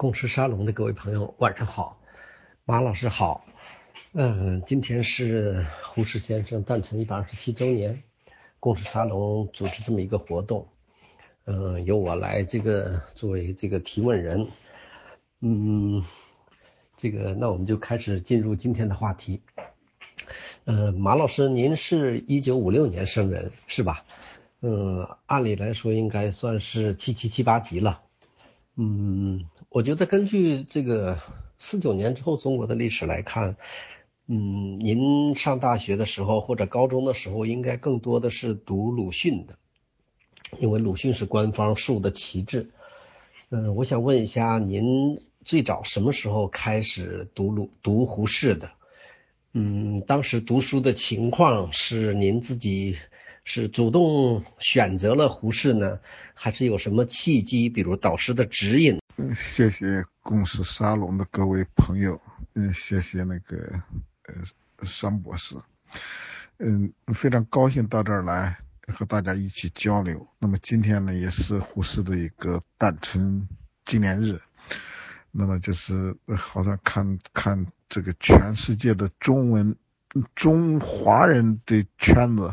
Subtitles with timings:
[0.00, 2.00] 共识沙龙的各位朋友，晚上好，
[2.64, 3.44] 马老师好。
[4.14, 8.02] 嗯，今天是胡适先生诞辰一百二十七周年，
[8.60, 10.66] 共识沙龙组织这么一个活动，
[11.44, 14.48] 嗯，由我来这个作为这个提问人，
[15.42, 16.02] 嗯，
[16.96, 19.42] 这个那我们就开始进入今天的话题。
[20.64, 24.06] 嗯，马老师，您是一九五六年生人是吧？
[24.62, 28.00] 嗯，按理来说应该算是七七七八级了。
[28.82, 31.18] 嗯，我觉得根据这个
[31.58, 33.56] 四九年之后中国的历史来看。
[34.32, 39.58] 嗯，您上大学的时候或者高中的时候，应该更多的是读鲁迅的，
[40.58, 42.70] 因为鲁迅是官方树的旗帜。
[43.48, 48.70] 嗯，我想问一下，您最早什么时候开始读鲁读胡适的？
[49.52, 52.96] 嗯，当时读书的情况是您自己
[53.44, 55.98] 是主动选择了胡适呢，
[56.34, 59.00] 还是有什么契机，比如导师的指引？
[59.16, 62.20] 嗯，谢谢共识沙龙的各位朋友，
[62.54, 63.56] 嗯，谢谢那个。
[64.28, 64.34] 呃，
[64.84, 65.56] 商博士，
[66.58, 70.24] 嗯，非常高兴到这儿来和大家一起交流。
[70.38, 73.48] 那么今天呢，也是胡适的一个诞辰
[73.84, 74.40] 纪念日。
[75.32, 79.74] 那么就是好像看看这个全世界的中文
[80.36, 82.52] 中华人的圈子，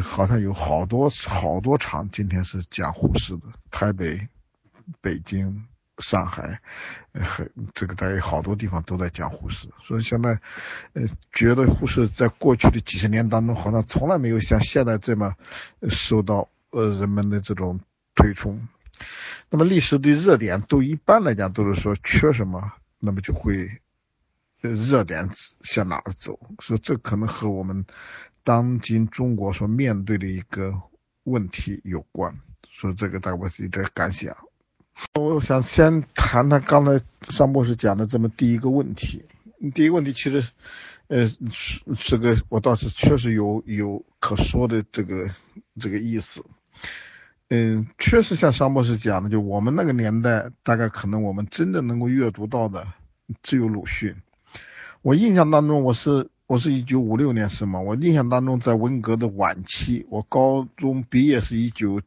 [0.00, 4.28] 好像有好多好多场今天是讲胡适的，台北、
[5.00, 5.64] 北京。
[5.98, 6.58] 上海，
[7.12, 10.30] 很这个大概好多地方都在讲胡适，所以现在，
[10.94, 15.36] 呃，觉得护士在过去的几十年当中，好像从来没有像现在这么
[15.90, 17.78] 受到呃人们的这种
[18.16, 18.66] 推崇。
[19.50, 23.70] 那么历史的热点都一般来讲都是说缺什么，那么就会
[24.70, 25.28] 热点
[25.62, 26.38] 向哪儿走。
[26.60, 27.84] 所以这可能和我们
[28.44, 30.74] 当今中国所面对的一个
[31.24, 32.36] 问题有关。
[32.70, 34.36] 所以这个大概我是一点感想。
[35.14, 39.24] 我想先谈谈刚才商博士讲的这么第一个问题。
[39.74, 40.48] 第一个问题其实，
[41.08, 45.28] 呃，是是个我倒是确实有有可说的这个
[45.78, 46.44] 这个意思。
[47.48, 52.86] 嗯，确实像商博士讲的，就我们那个年代，大概可能我们真正能够阅读到的
[53.42, 54.16] 只有鲁迅。
[55.02, 62.00] 我印象当中，我是我是一九五六年生嘛，我印象当中在文革的晚期，我高中毕业是一九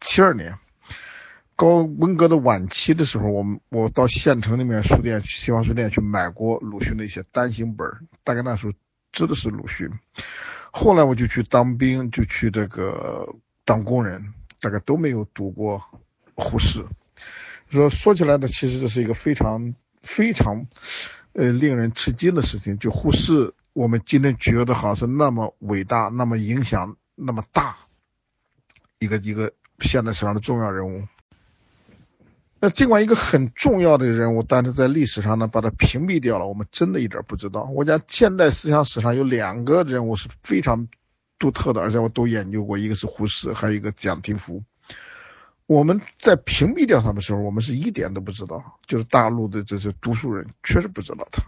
[0.00, 0.56] 七二年。
[1.56, 7.86] 高文革的晚期的时候，我我到县城里面书店、新华书店去买过鲁迅的一些单行本，
[8.24, 8.72] 大概那时候
[9.12, 9.90] 知的是鲁迅。
[10.70, 13.28] 后来我就去当兵，就去这个
[13.66, 15.82] 当工人，大概都没有读过
[16.34, 16.82] 胡适。
[17.68, 20.66] 说说起来呢，其实这是一个非常非常
[21.32, 22.78] 呃令人吃惊的事情。
[22.78, 27.76] 就胡适，我们今天觉得好像是那么伟大、那么影响那么大
[28.98, 31.02] 一个一个现代史上的重要人物。
[32.60, 37.64] 那尽管一个很重要的人物，但是在历史上呢，把他屏蔽掉了，我们真的一点不知道。
[37.74, 40.86] 我讲现代思想史上有两个人物是非常
[41.40, 44.62] 独特的，而且我都研究过，一个是胡适，还有一个蒋廷福。
[45.66, 51.42] 我们在屏蔽掉他的时候，我们是一点都不知道，就是大陆的这些读书人确实不知道他。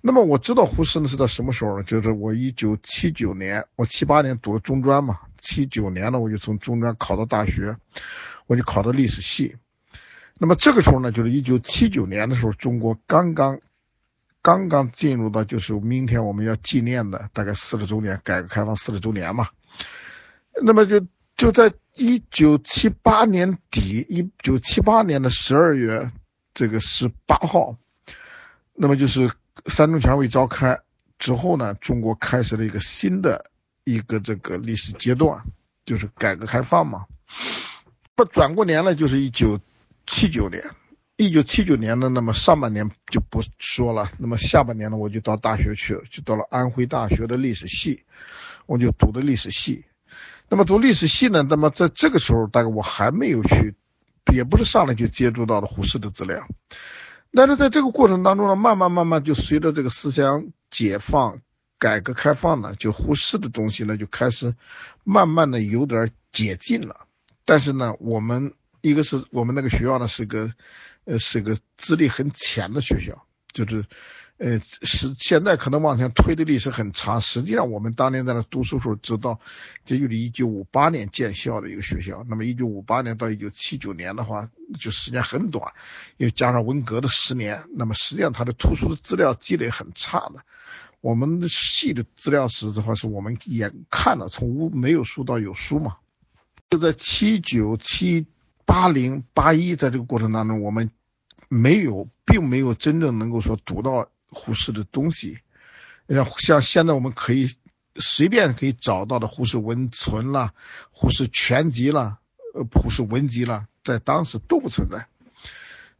[0.00, 1.82] 那么我知道胡适呢是在什么时候呢？
[1.82, 7.76] 就是我一九七九年，我七八年读中专嘛，七九年呢我就从中专考到大学，
[8.46, 9.56] 我就考到历史系。
[10.38, 13.60] 那么这个时候呢，就是一九七九年的时候，中国刚刚
[14.42, 19.48] 刚刚进入到就是明天我们要纪念的大概四十周年，改革开放四十周年嘛。
[20.62, 21.06] 那么就
[21.36, 26.10] 就在一九七八年底，一九七八年的十二月
[26.52, 27.76] 这个十八号，
[28.74, 29.30] 那么就是
[29.66, 30.80] 三中全会召开
[31.18, 33.50] 之后呢，中国开始了一个新的
[33.84, 35.44] 一个这个历史阶段，
[35.86, 37.06] 就是改革开放嘛。
[38.14, 39.60] 不转过年了，就是一九。
[40.06, 40.62] 七九年，
[41.16, 48.02] 一九七九年的那么上半年就不说了，那么下半年呢，我就到大学去，就到了安徽大学的历史系，
[48.66, 49.86] 我就读的历史系。
[50.48, 53.74] 那么读历史系呢，那么在这个时候，大概我还没有去，
[54.32, 56.46] 也不是上来就接触到了胡适的资料。
[57.32, 61.40] 但是在这个过程当中呢，慢慢慢慢就随着这个思想解放、
[61.78, 64.54] 改革开放呢，就胡适的东西呢就开始
[65.02, 67.06] 慢慢的有点解禁了。
[67.44, 68.52] 但是呢，我们。
[68.86, 70.52] 一个是我们那个学校呢，是个，
[71.06, 73.82] 呃，是个资历很浅的学校，就是，
[74.38, 79.38] 呃，是现在可能往前推的历史很长，实际上我们当年在那读书时候知道，
[79.84, 82.24] 这就是一九五八年建校的一个学校。
[82.28, 84.48] 那么一九五八年到一九七九年的话，
[84.78, 85.72] 就时间很短，
[86.16, 90.44] 又加上文革的十年，那么实际上它的图书的资料积累很差的。
[91.00, 95.96] 我们的系的资料史的话，是我们眼看了从无没有书到有书嘛，
[96.70, 98.26] 就在七九七。
[98.66, 100.90] 八零八一，在这个过程当中，我们
[101.50, 105.38] 没有，并没有真正能够说读到胡适的东西。
[106.08, 107.48] 像像现在我们可以
[107.96, 110.52] 随便可以找到的胡适文存啦、
[110.90, 112.18] 胡适全集啦、
[112.54, 115.06] 呃胡适文集啦，在当时都不存在。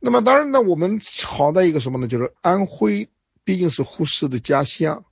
[0.00, 2.06] 那么当然呢，我们好在一个什么呢？
[2.06, 3.08] 就是安徽
[3.44, 5.04] 毕竟是胡适的家乡。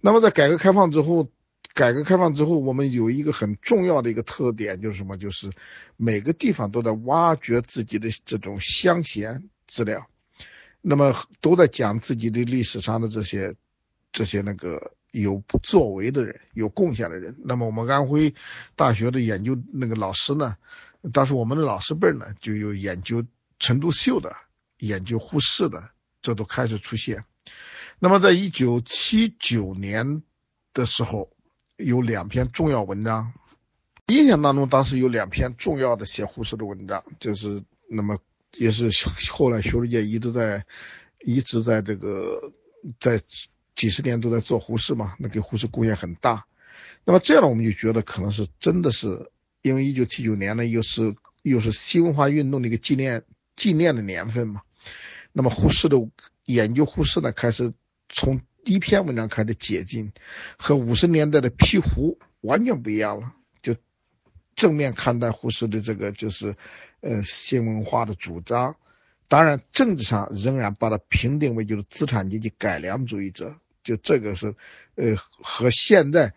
[0.00, 1.30] 那么在改革开放之后，
[1.72, 5.16] 改革开放之后，我们有一个很重要的一个特点，就是什么？
[5.16, 5.50] 就是
[5.96, 10.06] 每个地方都在挖掘自己的这种乡贤资料，
[10.86, 13.54] 那么都在讲自己的历史上的这些
[14.12, 17.34] 这些那个有不作为的人、有贡献的人。
[17.42, 18.34] 那么我们安徽
[18.76, 20.58] 大学的研究那个老师呢，
[21.10, 23.24] 当时我们的老师辈呢，就有研究
[23.58, 24.36] 陈独秀的、
[24.78, 25.88] 研究胡适的，
[26.20, 27.24] 这都开始出现。
[27.98, 30.22] 那么在一九七九年
[30.74, 31.30] 的时候，
[31.78, 33.32] 有两篇重要文章，
[34.08, 38.18] 印象当中当时有两篇重要的写胡适的文章，就是那么
[38.56, 38.88] 也是
[39.30, 40.64] 后来学术界一直在
[41.20, 42.52] 一直在这个
[42.98, 43.20] 在
[43.74, 46.44] 几十年都在做胡适嘛，那给胡适贡献很大。
[47.04, 49.30] 那么这样呢，我们就觉得可能是真的是
[49.62, 53.24] 因为一九七九年呢，又是又是新文化运动的一个纪念
[53.56, 54.62] 纪念的年份嘛。
[55.32, 55.96] 那么胡适的
[56.44, 57.72] 研究，胡适呢开始
[58.08, 58.40] 从。
[58.64, 60.10] 第一篇文章开始解禁，
[60.56, 63.34] 和五十年代的批胡完全不一样了。
[64.56, 66.56] 正面看待胡适的这个就是
[67.00, 68.76] 呃新文化的主张，
[69.28, 73.54] 当然政治上仍然把它评定为就是资产阶级改良主义者。
[73.82, 74.54] 就这个是
[74.94, 76.32] 呃和现在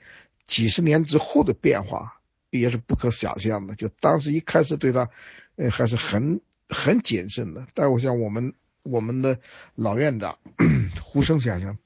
[0.45, 2.19] 几十年之后的变化
[2.49, 3.75] 也是不可想象的。
[3.75, 5.09] 就当时一开始对他
[5.55, 8.53] 呃还是很很谨慎的，但我想我们
[8.83, 9.39] 我们的
[9.75, 10.37] 老院长
[11.01, 11.77] 胡生先生。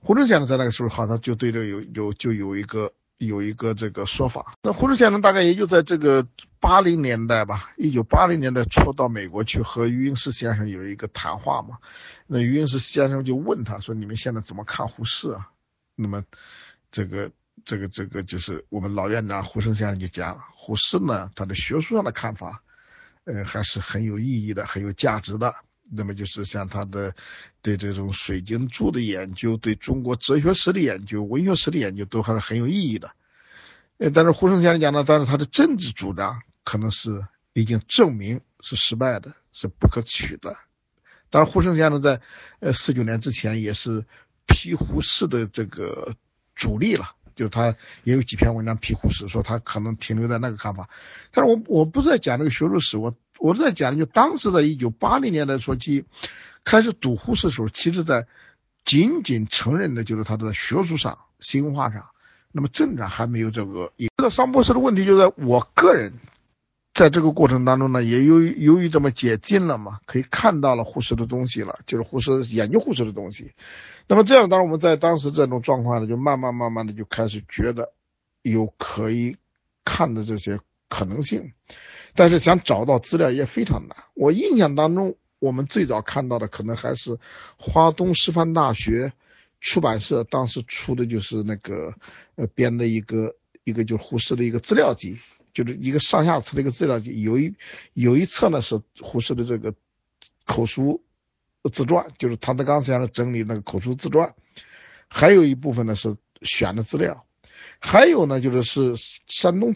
[0.00, 4.54] 胡适先生在那个时候，好像就对这有有就有一个有一个这个说法。
[4.62, 6.26] 那胡适先生大概也就在这个
[6.60, 11.78] 八零年代吧，一九八零年代初到美国去和余英时先生有一个谈话嘛。
[12.26, 15.50] 那余英时先生就问他说：“你们现在怎么看胡适啊？”
[15.96, 16.24] 那么
[16.90, 17.30] 这个
[17.64, 22.62] 这个这个就是我们老院长胡生先生就讲，胡适呢，他的学术上的看法，
[23.24, 25.54] 呃，还是很有意义的，很有价值的。
[25.90, 27.14] 那么就是像他的
[27.60, 33.10] 对这种水晶柱的研究，对中国哲学史的研究、文学史的研究都还是很有意义的。
[33.98, 40.56] 呃，但是胡生先生讲呢，但是他的政治主张可能是已经证明是失败的，是不可取的。
[41.30, 42.20] 当然，胡生先生在
[42.60, 44.04] 呃四九年之前也是
[44.46, 46.16] 批胡适的这个
[46.54, 50.88] 主力了，就是他也有几篇文章批胡适，说他可能停留在那个看法。
[51.30, 53.14] 但是我我不是在讲这个学术史，我。
[53.38, 56.04] 我在讲，就当时在一九八零年代初期
[56.64, 58.26] 开始读胡适的时候，其实在
[58.84, 62.06] 仅仅承认的就是他的学术上、新文化上，
[62.52, 63.92] 那么政治还没有这个。
[64.16, 66.14] 这个桑博士的问题就在我个人
[66.94, 73.52] 在这个过程当中呢，也由于由于这么接近了嘛，可以看到了胡适的东西了，就是胡适研究胡适的东西。
[74.06, 77.92] 那么这样，当然我们在当时这种状况呢，就慢慢慢慢的就开始觉得
[78.42, 79.36] 有可以
[79.84, 81.52] 看的这些可能性。
[82.14, 83.96] 但是想找到资料也非常难。
[84.14, 87.18] 我印象当中，我们最早看到的可能还是
[87.56, 89.12] 华东师范大学
[89.60, 91.92] 出版社当时出的就是那个
[92.36, 93.34] 呃编的一个
[93.64, 95.18] 一个就是胡适的一个资料集，
[95.52, 97.22] 就是一个上下册的一个资料集。
[97.22, 97.54] 有一
[97.94, 99.74] 有一册呢是胡适的这个
[100.44, 101.02] 口述
[101.72, 104.34] 自传，就是唐德刚先生整理那个口述自传，
[105.08, 107.26] 还有一部分呢是选的资料，
[107.80, 109.74] 还有呢就是是山东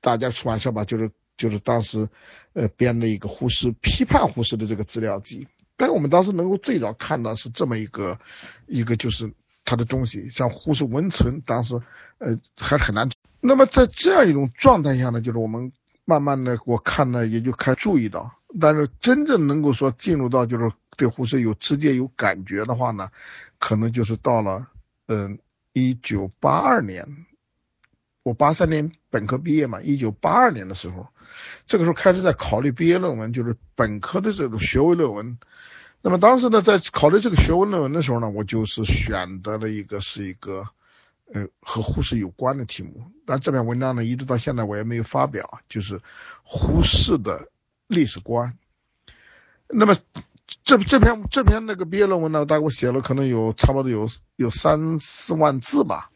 [0.00, 1.12] 大家出版社吧，就是。
[1.36, 2.08] 就是当时，
[2.52, 8.18] 呃，编的一个胡适批判胡适的这个资料集，但是我们当时能够最早看到是这么一个，
[8.66, 9.32] 一个就是
[9.64, 11.80] 他的东西，像胡适文存，当时，
[12.18, 13.08] 呃，还很难。
[13.40, 15.72] 那么在这样一种状态下呢，就是我们
[16.04, 23.10] 慢慢的，我看呢也就开注意到，但是真正能够说进入到就是对胡适有直接有感觉的话呢，
[23.58, 24.68] 可能就是到了，
[25.06, 25.38] 嗯，
[25.72, 27.26] 一九八二年。
[28.22, 31.08] 我八三年本科毕业嘛，一九八二年的时候，
[31.66, 35.38] 这个时候开始在考虑毕业论文，就是本科的这种学位论文。
[36.02, 40.68] 那么当时呢，在考虑这个学位论文的时候呢，我就是选择了一个是一个
[41.32, 43.10] 呃和胡适有关的题目。
[43.26, 46.00] 但这篇文章呢，一直到现在我也没有发表，就是
[46.44, 47.48] 胡适的
[47.86, 48.56] 历史观。
[49.68, 49.96] 那么
[50.64, 56.10] 这这篇这篇那个毕业论文呢，大概我写了可能有差不多有有三四万字吧。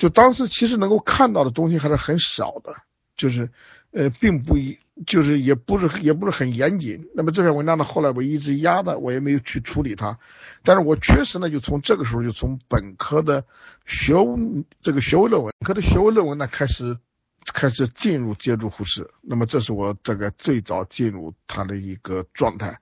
[0.00, 2.74] 就当时其实能够看到的东西还是很少的，
[3.16, 3.50] 就是
[3.90, 7.10] 呃，并不一，就是也不是也不是很严谨。
[7.14, 10.18] 那么这篇文章呢，后来我一直压的，我也没有去处理它。
[10.62, 13.44] 但是我确实呢，就从这个时候就从本科的
[13.84, 14.14] 学
[14.80, 16.96] 这个学位论文，科的学位论文呢开始
[17.52, 19.10] 开始进入接触胡适。
[19.20, 22.80] 那么这是我这个最早进入他的一个状态。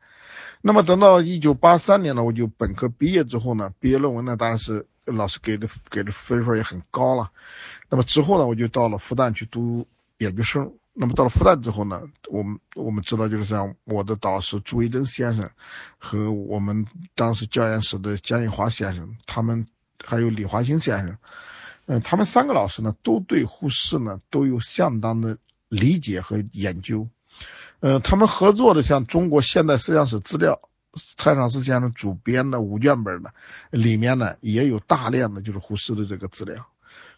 [0.63, 7.31] 那么等到一九八三年呢，我就本科毕业之后呢，毕业论文呢当然是老师给的给的分数也很高了。
[7.89, 9.87] 那么之后呢，我就到了复旦去读
[10.19, 10.73] 研究生。
[11.01, 15.49] 那么到了复旦之后呢，我们我们知道就是像我的导师朱维珍先生
[15.99, 19.69] 和我们当时教研室的江义华先生，他们
[20.05, 21.19] 还有李华兴先生，
[21.87, 25.39] 嗯，他们三个老师呢都对胡适呢都有相当的
[25.69, 27.09] 理解和研究。
[27.79, 30.61] 呃，他们合作的像《中国现代思想史资料》，
[31.17, 33.31] 蔡尚思先生主编的五卷本呢，
[33.71, 36.67] 里面呢也有大量的就是胡适的这个资料。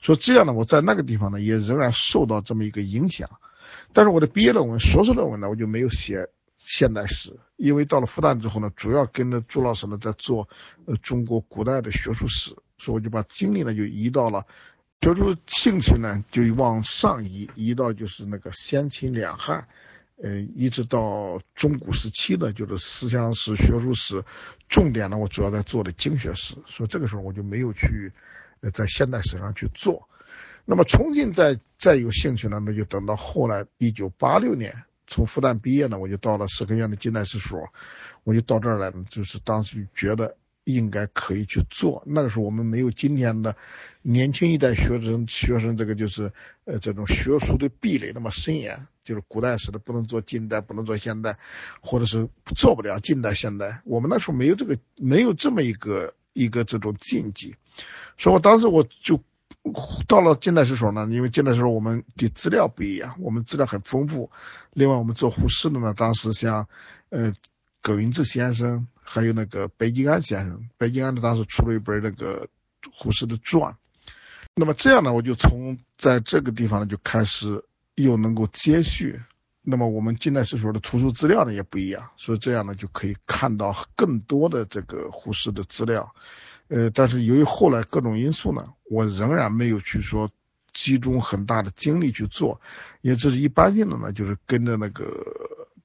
[0.03, 3.29] 所以这样呢，我在那个地方呢也仍然受到这么一个影响。
[3.93, 10.49] 但是我的毕业论文、硕士论文呢，我就没有写现代史，因为到了复旦之后呢，主要跟着朱老师呢在做
[10.87, 14.47] 呃中国古代的学术史，所以我就把精力呢就移到了
[15.01, 19.69] 学术兴趣呢就往上移，移到就是那个先秦两汉。
[20.23, 24.23] 呃，一直到中古时期的，就是思想史、学术史，
[24.69, 28.13] 重点呢，我主要在做的经学史，所以这个时候我就没有去，
[28.61, 30.09] 呃，在现代史上去做。
[30.65, 34.75] 那么重新再再有兴趣呢，那就等到后来一九八六年
[35.07, 37.59] 从复旦毕业呢，我就到了社科院的近代史所，
[38.25, 40.37] 我就到这儿来了，就是当时觉得。
[40.75, 42.03] 应该可以去做。
[42.07, 43.57] 那个时候我们没有今天的
[44.03, 46.33] 年轻一代学生学生这个就是
[46.65, 51.39] 呃这种学术的壁垒那么森严，就是古代史的不能做近代，不能做现代，
[51.81, 53.83] 或者是做不了近代现代。
[53.85, 57.55] 我们那时候没有这个没有这么一个一个这种禁忌，
[58.17, 59.21] 所以我当时我就
[60.07, 64.31] 到了近代史所呢，因为近代史我们的资料不一样，我们资料很丰富。
[64.73, 66.69] 另外我们做胡适的呢，当时像
[67.11, 67.35] 呃
[67.83, 68.87] 葛云志先生。
[69.13, 72.47] 还有那个白金安先生，白金安呢当时出了一本那个
[72.93, 73.77] 胡适的传，
[74.55, 77.65] 那么这样呢，我就从在这个地方呢就开始
[77.97, 79.21] 又能够接续，
[79.63, 86.15] 那么我们近代史所的图书资料呢也不一样，所以这样呢就可以看到更多的这个胡适的资料，
[86.69, 90.31] 呃，但是由于后来各种因素呢，我仍然没有去说
[90.73, 92.61] 集中很大的精力去做，
[93.01, 95.05] 因为这是一般性的呢，就是跟着那个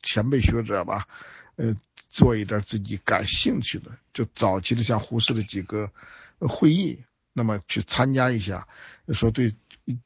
[0.03, 1.07] 前辈学者吧，
[1.55, 1.75] 呃。
[2.15, 5.91] 做一点自己感兴趣的，就早期的像胡适的几个
[6.39, 7.03] 会议，
[7.33, 8.69] 那么去参加一下，
[9.09, 9.53] 说对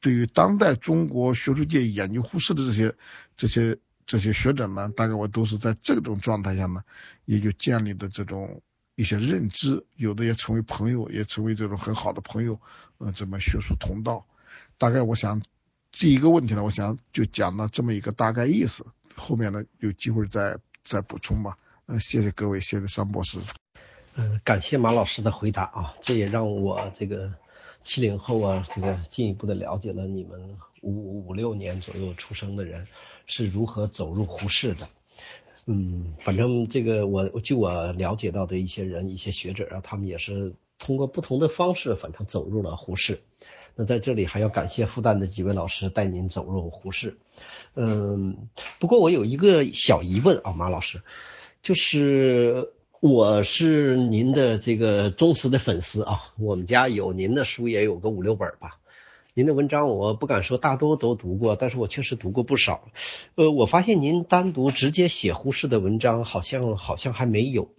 [0.00, 2.96] 对于当代中国学术界研究胡适的这些
[3.36, 6.82] 这些这些学者呢，大概我都是在这种状态下呢，
[7.26, 8.60] 也就建立的这种
[8.96, 12.60] 一些认知，有的也成为朋友，也成为这种很好的朋友，
[12.98, 14.26] 呃，这么学术同道。
[14.78, 15.40] 大概我想
[15.92, 21.56] 这一个问题呢，我想就讲到这么一个大概意思，后面呢有机会再再补充吧。
[21.98, 23.40] 谢谢各位，谢谢商博士。
[24.14, 27.32] 嗯，感谢马老师的回答啊，这也让我这个
[27.82, 32.86] 七零后啊，这个进一步的了解了你们五五六年左右出生的人
[33.26, 34.88] 是如何走入胡适的。
[35.66, 43.22] 嗯，反正这个我据我了解到的一些人、一些学者啊，他们也是通过不同的方式，反正走入了胡适。
[43.76, 47.18] 那在这里还要感谢复旦的几位老师带您走入胡适。
[47.74, 51.02] 嗯，不过我有一个小疑问啊，马老师。
[51.62, 58.78] 就是我是您的这个忠实的粉丝啊，我们家有您的书也有个五六本吧。
[59.34, 62.88] 您的文章我不敢说大多都读过，但是我确实读过不少。
[63.34, 67.70] 呃，我发现您单独直接写胡适的文章好像好像还没有。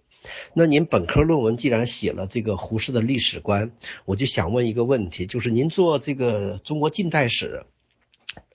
[0.54, 3.72] 那您本科论文既然写了这个胡适的历史观，
[4.04, 7.66] 我就想问一个问题，就是您做这个中国近代史，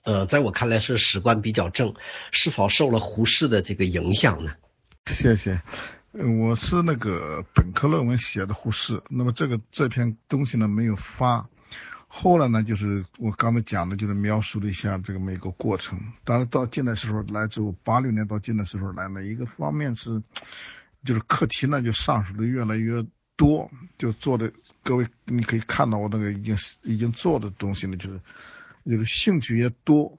[0.04, 1.94] 呃，在我看来是史观比较正，
[2.32, 4.52] 是否受了胡适的这个影响呢？
[5.08, 5.60] 谢谢，
[6.12, 11.48] 我是那个本科论文写的胡适，那么这个这篇东西呢没有发，
[12.06, 15.98] 后来呢就是我刚才讲的，就是描述了一下这个每个过程。
[16.24, 20.22] 当然到近代时候来之后，八六年到近代时候来呢，一个方面是
[21.04, 24.52] 就是课题呢就上手的越来越多，就做的
[24.84, 28.20] 各位你可以看到我那个已经已经做的东西呢，就是
[28.84, 30.16] 就是兴趣也多，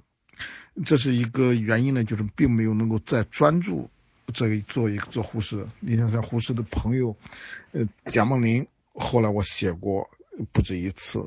[0.84, 3.90] 这是一个原因呢，就是并没有能够再专注。
[4.32, 7.16] 这个做一个做护士，你像像护士的朋友，
[7.72, 10.10] 呃，蒋梦麟，后来我写过
[10.52, 11.26] 不止一次，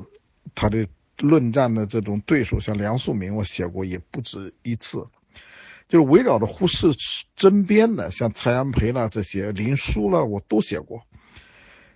[0.55, 5.07] 他的论战的这种对手，像梁漱溟，我写过也不止一次，
[5.87, 6.87] 就是围绕着护士
[7.35, 11.03] 争编的，像蔡安培啦这些，林书啦，我都写过，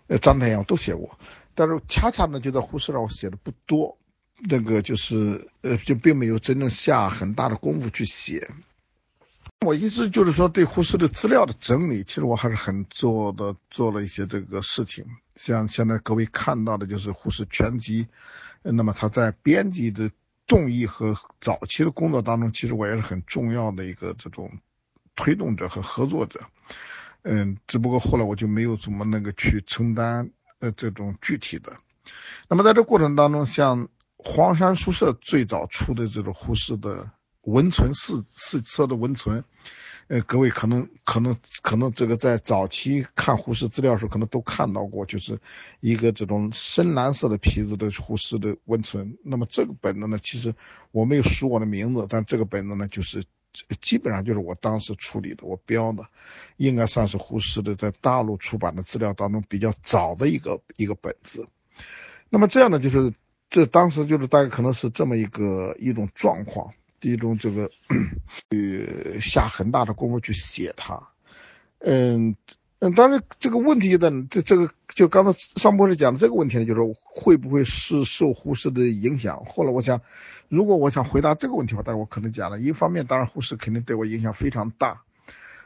[0.07, 1.17] 呃，张太阳都写过，
[1.55, 3.97] 但是恰恰呢，就在护士上我写的不多，
[4.47, 8.49] 那个就是呃，就并没有真正下很大的功夫去写。
[9.65, 15.05] 我一直就是说对胡适的资料的整理，其实我还是很做的，做了一些这个事情。
[15.35, 18.07] 像现在各位看到的就是胡适全集，
[18.61, 20.11] 那么他在编辑的
[20.45, 24.59] 动议和早期的工作当中，其实我也是很重要的一个这种
[25.15, 26.41] 推动者和合作者。
[27.23, 31.77] 嗯，只不过后来我就没有怎么那个去承担呃这种具体的。
[32.47, 37.11] 那么在这过程当中，像黄山书社最早出的这种胡适的
[37.47, 39.45] 文存四四册的文存。
[40.09, 45.39] 呃，各位可能可能可能这个在早期看胡适资料时候，可能都看到过，就是
[45.81, 49.17] 一个这种深蓝色的皮子的胡适的温存。
[49.23, 50.55] 那么这个本子呢，其实
[50.91, 53.25] 我没有署我的名字，但这个本子呢，就是
[53.81, 56.05] 基本上就是我当时处理的，我标的，
[56.55, 61.47] 应该算是胡适的在大陆出版的资料当中比较早的一个一个本子。
[62.29, 63.13] 那么这样呢，就是
[63.49, 66.73] 这当时就是大概可能是这么一个一种状况。
[66.99, 67.69] 第一种这个，
[68.49, 71.09] 呃，下很大的功夫去写它，
[71.79, 72.35] 嗯
[72.79, 79.43] 嗯，当然这个问题就在这这个，就刚才上博士讲的这个问题呢，就是会不会是受胡适的影响？
[79.45, 80.01] 后来我想，
[80.47, 85.01] 如果我想回答这个问题的话，但是我可能讲了，一方面当然胡适肯定对我影响非常大，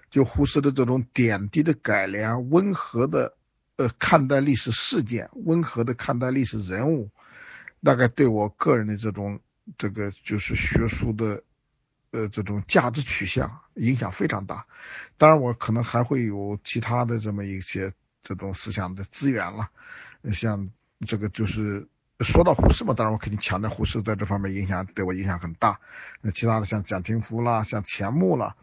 [0.09, 3.33] 就胡适的这种点滴的改良，温和的
[3.75, 7.09] 呃看待历史事件，温和的看待历史人物，
[7.83, 9.39] 大概对我个人的这种。
[9.77, 11.43] 这个就是学术的，
[12.11, 14.65] 呃，这种价值取向影响非常大。
[15.17, 19.69] 当然，我可能还会有其他的这么一些这种思想的资源了。
[20.31, 20.69] 像
[21.05, 21.87] 这个就是
[22.19, 25.79] 说到胡适嘛，当然我肯定强调胡适在这方面影响对我影响很大。
[26.21, 28.55] 那其他的像蒋廷福啦，像钱穆啦，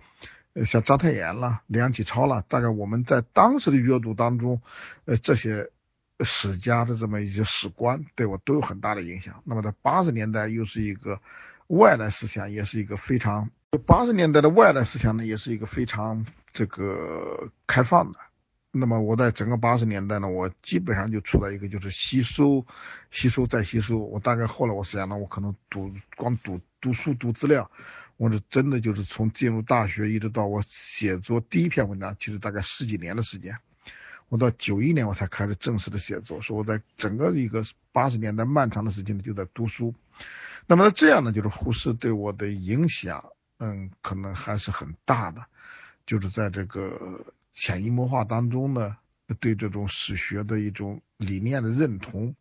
[0.55, 4.61] 呃，像章太炎啦，梁启超啦，大概我们在当时的阅读当中，
[5.05, 5.71] 呃，这些。
[6.25, 9.43] 史家的这么一些史观对我都有很大的影响。
[9.45, 11.21] 那么在八十年代又是一个
[11.69, 13.51] 外来思想，也是一个非常
[13.87, 18.19] 八十年代的外来思想呢，也是一个非常这个开放的。
[18.71, 22.67] 那么我在整个八十年代呢，我基本上就处在一个就是吸收、
[23.11, 23.99] 吸收再吸收。
[23.99, 27.71] 我大概后来我想呢，我可能读光读读书读资料，
[28.17, 33.59] 我是真的就是从进入大学一直到我写作第一篇文章，其实大概十几年的时间。
[34.29, 39.95] 我到九一年我才开始正式的写作，说我在整个一个八十年代漫长的时间里就在读书。
[40.67, 43.25] 那么这样呢，就是胡适对我的影响，
[43.57, 45.47] 嗯，可能还是很大的。
[46.05, 48.99] 就是在这个潜移默化当中呢，
[49.41, 52.35] 对这种史学的一种理念的认同。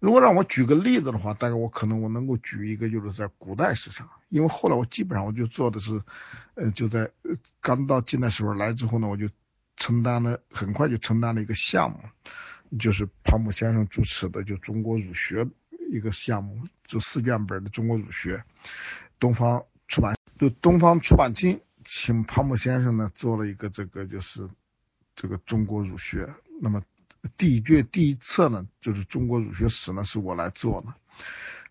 [0.00, 6.02] 如果让我举个例子的话，大概我可能我能够举一个，就是在古代史上，因为后来我基本上我就做的是，
[6.54, 7.10] 呃，就在
[7.62, 9.30] 刚到近代史来之后呢，我就。
[9.76, 11.98] 承担了很快就承担了一个项目，
[12.78, 15.46] 就是庞姆先生主持的就中国儒学
[15.90, 18.42] 一个项目，就四卷本的中国儒学，
[19.18, 24.48] 东方出版就东方出版厅请庞姆先生呢做了一个这个就是
[25.14, 26.28] 这个中国儒学，
[26.60, 26.82] 那么
[27.36, 30.94] 第一卷第一册呢就是中国儒学史呢是我来做的，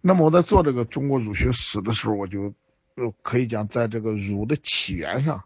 [0.02, 2.54] 那么我在做这个中国儒学史的时候，我就
[3.22, 5.44] 可以讲在这个儒的起源上。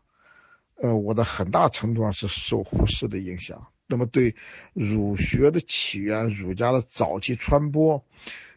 [0.79, 3.67] 呃，我的很大程度上是受胡适的影响。
[3.87, 4.35] 那么对
[4.73, 8.03] 儒学的起源、儒家的早期传播，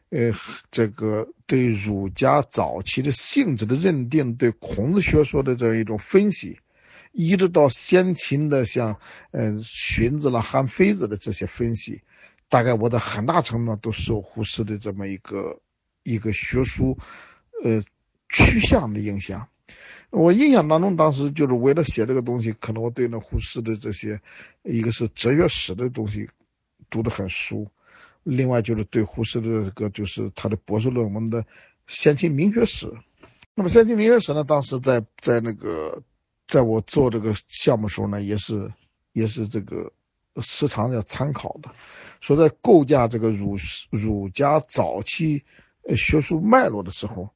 [0.08, 0.32] 呃，
[0.70, 6.58] 这个对儒家早期的性质的认定，对孔子学说的这样一种分析，
[7.12, 8.98] 一直到先秦的像
[9.30, 12.02] 呃荀子了、韩非子的这些分析，
[12.48, 15.60] 大概我的很大程度上都受胡适的这么一个
[16.02, 16.98] 一个学术
[17.62, 17.80] 呃
[18.28, 19.48] 趋向的影响。
[20.10, 24.20] 我印象当中，当时就是为了写这个东西，可能我对那胡适的这些，
[24.64, 26.28] 一个是哲学史的东西
[26.90, 27.70] 读得很熟，
[28.24, 31.46] 另外就是对胡适的这个就是他的博士论文的
[31.86, 32.92] 先秦名学史。
[33.54, 36.02] 那么先秦名学史呢，当时在在那个
[36.48, 38.68] 在我做这个项目时候呢，也是
[39.12, 39.92] 也是这个
[40.42, 41.70] 时常要参考的，
[42.20, 43.56] 说在构架这个儒
[43.90, 45.44] 儒家早期
[45.94, 47.30] 学术脉络的时候，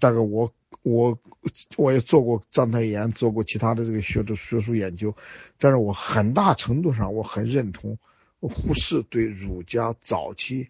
[0.00, 0.50] 大概我。
[0.82, 1.18] 我
[1.76, 5.16] 我也做过章太炎，做过其他的这个学的学术研究，
[5.58, 7.98] 但是我很大程度上我很认同
[8.40, 10.68] 胡适对儒家早期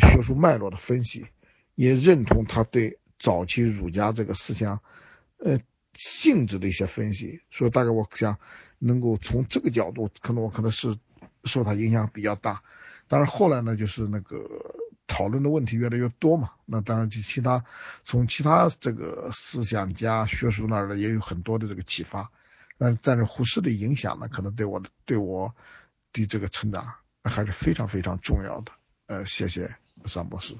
[0.00, 1.26] 学术脉络的分析，
[1.74, 4.80] 也认同他对早期儒家这个思想
[5.38, 5.58] 呃
[5.94, 8.38] 性质的一些分析，所以大概我想
[8.78, 10.96] 能够从这个角度，可能我可能是
[11.44, 12.62] 受他影响比较大，
[13.08, 14.48] 但是后来呢，就是那个。
[15.16, 17.64] 讨论的问题越来越多嘛，那当然就其他
[18.02, 22.28] 从其他这个思想家学术那儿呢也有很多的这个启发，
[22.78, 25.54] 但是但是胡适的影响呢，可能对我的对我
[26.12, 28.72] 的这个成长还是非常非常重要的。
[29.06, 29.70] 呃，谢谢
[30.04, 30.54] 尚博士。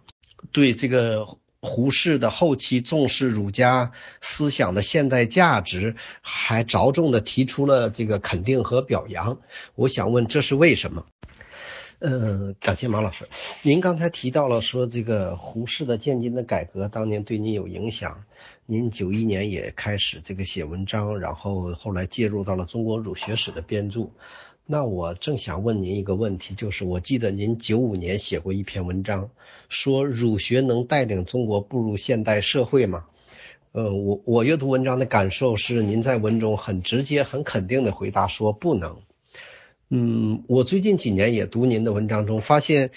[0.52, 3.90] 对这个胡适的后期重视儒家
[4.20, 9.40] 思想的现代价值，还着重的提出了这个肯定和表扬。
[9.74, 11.06] 我想问，这是为什么？
[12.06, 13.26] 嗯，感谢马老师。
[13.62, 18.24] 您刚才提到了说这个胡适的渐进的改革当年对您有影响，
[18.66, 24.10] 您九一年也开始这个写文章，然后后来介入到了中国儒学史的编著。
[24.66, 29.30] 那我正想问您一个问题，就是我记得您九五年写过一篇文章，
[29.70, 33.06] 说儒学能带领中国步入现代社会吗？
[33.72, 38.98] 呃，我我阅读文章的感受是，您在文中很直接、很肯定的回答说不能。
[39.96, 42.90] 嗯，我最近几年也读您的文章中，发现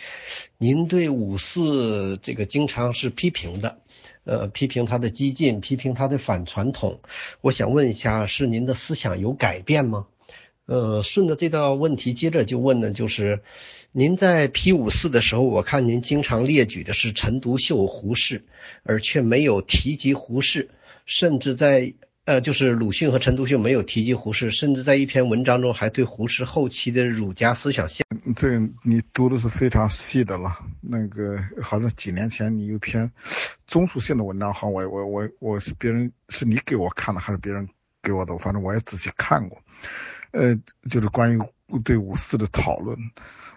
[0.58, 3.78] 您对五四这个经常是批评的，
[4.24, 7.00] 呃，批评他的激进，批评他的反传统。
[7.42, 10.08] 我想问一下，是您的思想有改变吗？
[10.66, 13.44] 呃，顺着这道问题，接着就问呢，就是
[13.92, 18.44] 您在批五四的时候，我看您经常列举的是陈独秀、胡适，
[18.82, 20.72] 而却没有提及胡适，
[21.06, 21.94] 甚至在。
[22.28, 28.04] 呃，就是鲁迅和陈独秀没有提及胡适，甚至在一篇文章中还对胡适后期的儒家思想下，
[28.36, 30.60] 这个你读的是非常细的了。
[30.82, 33.10] 那个好像几年前你有篇
[33.66, 37.66] 综述性的文章，好像，我我我我是别人是你给我看的还是别人
[38.04, 38.38] 给我的？
[38.38, 39.58] 反正我也仔细看过。
[40.32, 40.54] 呃，
[40.90, 41.42] 就是关于
[41.86, 42.98] 对五四的讨论。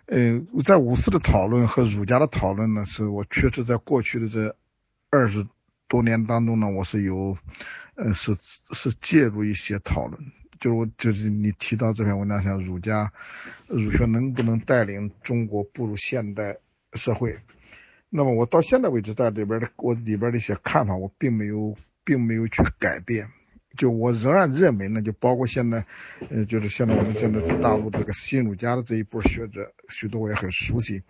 [0.06, 4.54] 呃，在五四的讨论和儒家的讨论呢，是我确实在过去的这
[5.10, 5.44] 二十
[5.90, 7.36] 多年当中呢，我是有。
[7.96, 8.34] 呃，是
[8.72, 10.18] 是介入一些讨论，
[10.58, 13.12] 就是我就是你提到这篇文章，像儒家
[13.66, 16.56] 儒学能不能带领中国步入现代
[16.94, 17.36] 社会？
[18.08, 23.28] 那么我到现在为止，在里边的我里边的一些看法，我并没有并没有去改变。
[23.76, 25.84] 就我仍然认为呢，就包括现在，
[26.30, 31.02] 呃，就是现在我们讲的大陆这个新儒家的这一波学者，许多我也很熟悉。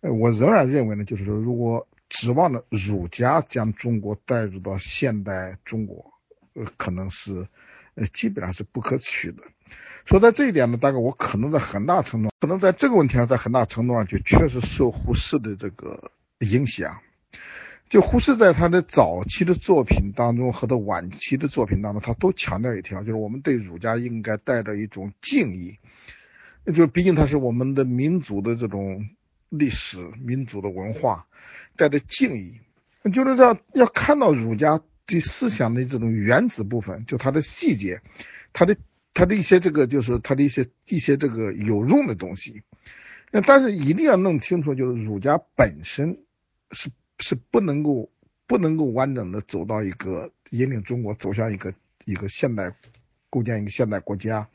[0.00, 6.12] 呃，我仍然认为呢，就是说，如果指望着儒家将中国带入到现代中国。
[6.52, 7.46] 呃，可能是，
[7.94, 9.44] 呃，基本上是不可取的。
[10.04, 16.98] 说在这一点呢，大概我可能在很大程度，可能在这个问题上，在很大程度上就确实受胡适的这个影响。
[17.88, 25.78] 就胡适在他的早期的作品当中和他晚期的作品当中，他都强调一条，就是我们对儒家应该带着一种敬意。
[26.66, 29.08] 就是毕竟他是我们的民族的这种
[29.50, 31.26] 历史、民族的文化，
[31.76, 32.58] 带着敬意，
[33.12, 34.80] 就是要要看到儒家。
[35.12, 38.00] 的思想的这种原子部分，就它的细节，
[38.52, 38.76] 它的
[39.12, 42.62] 它的一些这个，就是它的一些一些这个有用的东西。
[43.32, 46.20] 那但是一定要弄清楚，就是儒家本身
[46.70, 48.08] 是是不能够
[48.46, 52.72] 不能够完整的走到一个引领中国走向一个一个现代
[53.30, 54.48] 构建一个现代国家，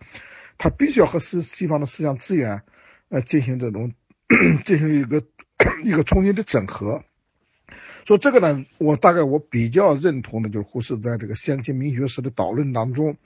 [0.58, 2.64] 它必须要和西西方的思想资源
[3.10, 3.94] 呃进行这种
[4.64, 5.24] 进行一个
[5.84, 7.04] 一个重新的整合。
[8.06, 13.18] 说这个呢，我大概我比较认同的，就是胡适在这个先秦民学史的导论当中，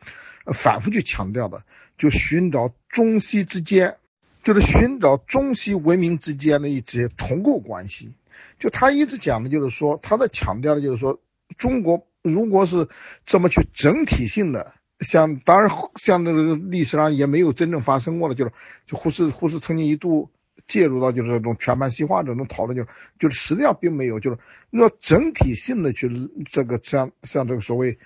[0.54, 1.64] 反复去强调的，
[1.98, 3.98] 就寻找中西之间，
[4.44, 8.14] 就是寻找中西文明之间的一些同构关系。
[8.58, 11.20] 就他一直讲的就是说，他在强调的就是说，
[11.58, 12.88] 中国如果是
[13.26, 18.52] 这么去整体性的，像当然像那个历史上也没有真正发生过的，就是
[18.86, 20.30] 就胡适胡适曾经一度。
[20.70, 22.86] 介入到就是这种全盘西化这种讨论，就
[23.18, 24.38] 就是实际上并没有，就是
[24.70, 27.98] 要整体性的去这个像像这个所谓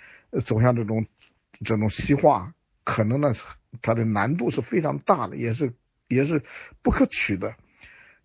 [0.45, 1.05] 走向这种
[1.63, 2.53] 这种西化，
[2.85, 3.33] 可能呢
[3.81, 5.73] 它的难度是非常大的，也是
[6.07, 6.41] 也是
[6.81, 7.55] 不可取的，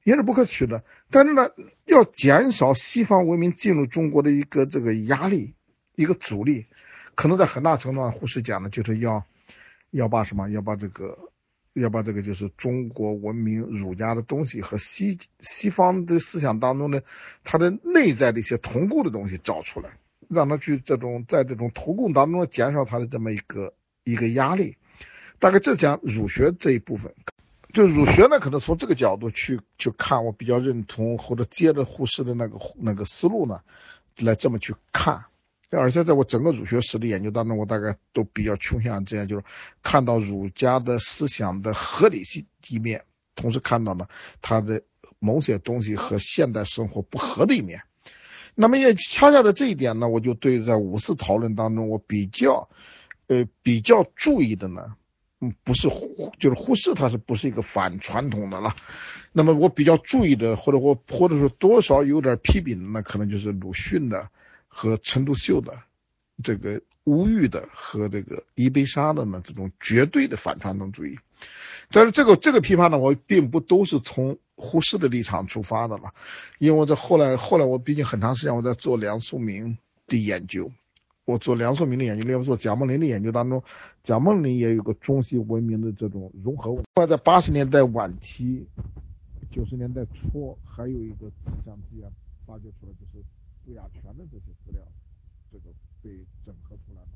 [0.05, 0.85] 也是不可取的。
[1.11, 1.51] 但是呢，
[1.85, 5.55] 要减少西方文明进入中国的一个这个压力，
[5.96, 6.66] 一个阻力，
[7.16, 9.24] 可能在很大程度上，胡适讲的就是要
[9.90, 11.18] 要把什么，要把这个。
[11.80, 17.02] 要把这个就是中国文明儒家的东西和西西方的思想当中的
[17.44, 19.90] 它的内在的一些同构的东西找出来，
[20.28, 23.72] 让他去这种在这种同构当中减少他的这么一个
[24.04, 24.76] 一个压力。
[25.38, 27.14] 大概这讲儒学这一部分，
[27.72, 33.60] 就儒学呢，可能从这个角度去去看，我比较认同或者接着胡适的那个那个思路呢，
[34.18, 35.26] 来这么去看。
[35.76, 39.44] 而且在我整个儒学史的研究当中，我大概都比较倾向这样，就是
[39.83, 43.04] 看到儒家的思想的合理性一面，
[43.35, 44.09] 同时看到了
[44.40, 44.83] 他的
[45.18, 47.83] 某些东西和现代生活不合的一面。
[48.54, 52.70] 那么也恰恰的这一点呢，我就对在五四讨论当中，我比较
[53.26, 54.96] 呃比较注意的呢，
[55.40, 58.74] 嗯，不是胡就是忽视，他是不是一个反传统的了？
[59.33, 64.31] 那么我比较注意的，或者我或者说多少有点批评的，那可能就是鲁迅的。
[64.78, 65.76] 和陈独秀的
[66.40, 71.18] 这个吴玉的和这个伊贝沙的呢，这种绝对的反传统主义，
[71.90, 76.14] 但是这个这个批判呢，我并不都是从胡适的立场出发的了，
[76.58, 80.70] 因为我这后来后来我毕竟很长时间我在做梁漱溟的研究，
[81.24, 83.64] 我做梁漱溟的研究，另外做贾梦麟的研究当中，
[84.04, 86.80] 贾梦麟也有个中西文明的这种融合。
[86.94, 88.68] 我在八十年代晚期。
[89.50, 92.08] 九十年代初还有一个思想资源
[92.46, 93.24] 发掘出来，就是
[93.68, 94.83] 杜亚泉的这些资料，
[95.52, 97.09] 这个被整合出来了。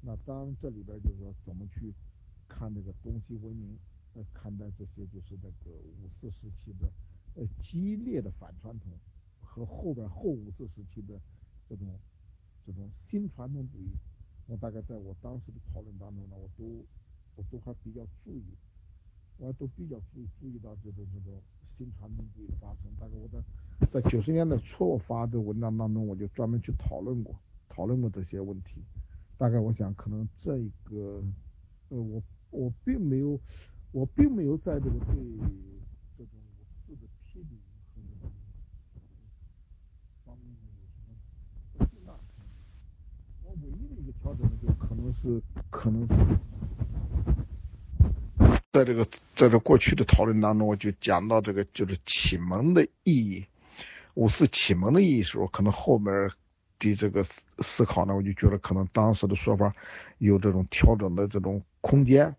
[0.00, 1.94] 那当这里边就是说怎么去
[2.48, 3.78] 看这个东西文明，
[4.14, 6.90] 呃，看待这些就是那个五四时期的
[7.36, 8.90] 呃激烈的反传统
[9.40, 11.20] 和后边后五四时期的
[11.68, 11.96] 这种
[12.66, 13.92] 这种新传统主义，
[14.48, 16.84] 我大概在我当时的讨论当中呢，我都
[17.36, 18.42] 我都还比较注意。
[19.38, 22.94] 我都比较注注意到这种这种新传统主义的发生。
[23.00, 23.42] 大概我在
[23.90, 27.34] 在九十年代初我发的文章当中，我就专门去讨论过
[27.68, 28.82] 讨论过这些问题。
[29.36, 31.22] 大概我想，可能这一个
[31.88, 33.38] 呃，我我并没有
[33.90, 35.16] 我并没有在这个对
[36.16, 37.58] 这种五四的批评
[37.94, 38.00] 和
[40.24, 42.44] 方面有什么巨大调整。
[43.42, 46.14] 我唯一的一个调整呢，就可能是可能是。
[48.72, 53.44] 在这个在这过去的讨论当中，我就讲到这个就是启蒙的意义，
[54.14, 56.12] 五四启蒙的意义时候，可能后面
[56.78, 57.24] 的这个
[57.58, 59.74] 思考呢，我就觉得可能当时的说法
[60.18, 62.34] 有这种调整的这种空间。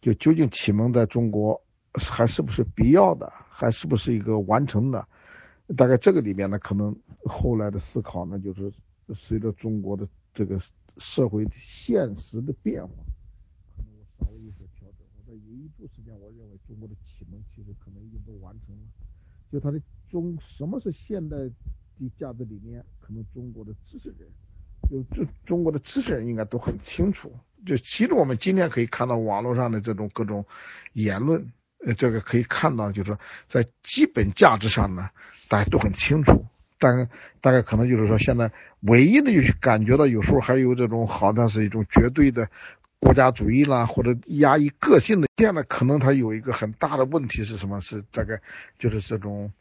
[0.00, 1.60] 就究竟启蒙在中国
[1.92, 5.08] 还是不是必要的，还是不是一个完成的？
[5.76, 8.72] 大概这个里面呢，可能后来的思考呢，就是
[9.12, 10.60] 随着中国的这个
[10.98, 12.94] 社会现实的变化。
[13.76, 18.82] 可能我稍微有一度时间，我认为中国的启蒙其实可能已经都完成了。
[19.50, 21.50] 就它的中什么是现代的
[22.18, 24.28] 价值理念，可能中国的知识人，
[24.90, 27.32] 就中中国的知识人应该都很清楚。
[27.66, 30.44] 就其实我们今天可以看到网络上的这种各种
[30.92, 31.52] 言论，
[31.84, 35.10] 呃，这个可以看到，就是说在基本价值上呢，
[35.48, 36.44] 大家都很清楚。
[36.78, 37.08] 但
[37.40, 42.48] 大概可能就是说，现在唯一的就是感觉到有时候还有这种好像是一种绝对的。
[43.00, 47.78] 国家主义啦，或者压抑个性的，这样的，可能它有一个很大的问题是什么？
[47.80, 48.40] 是大概
[48.76, 49.52] 就是这种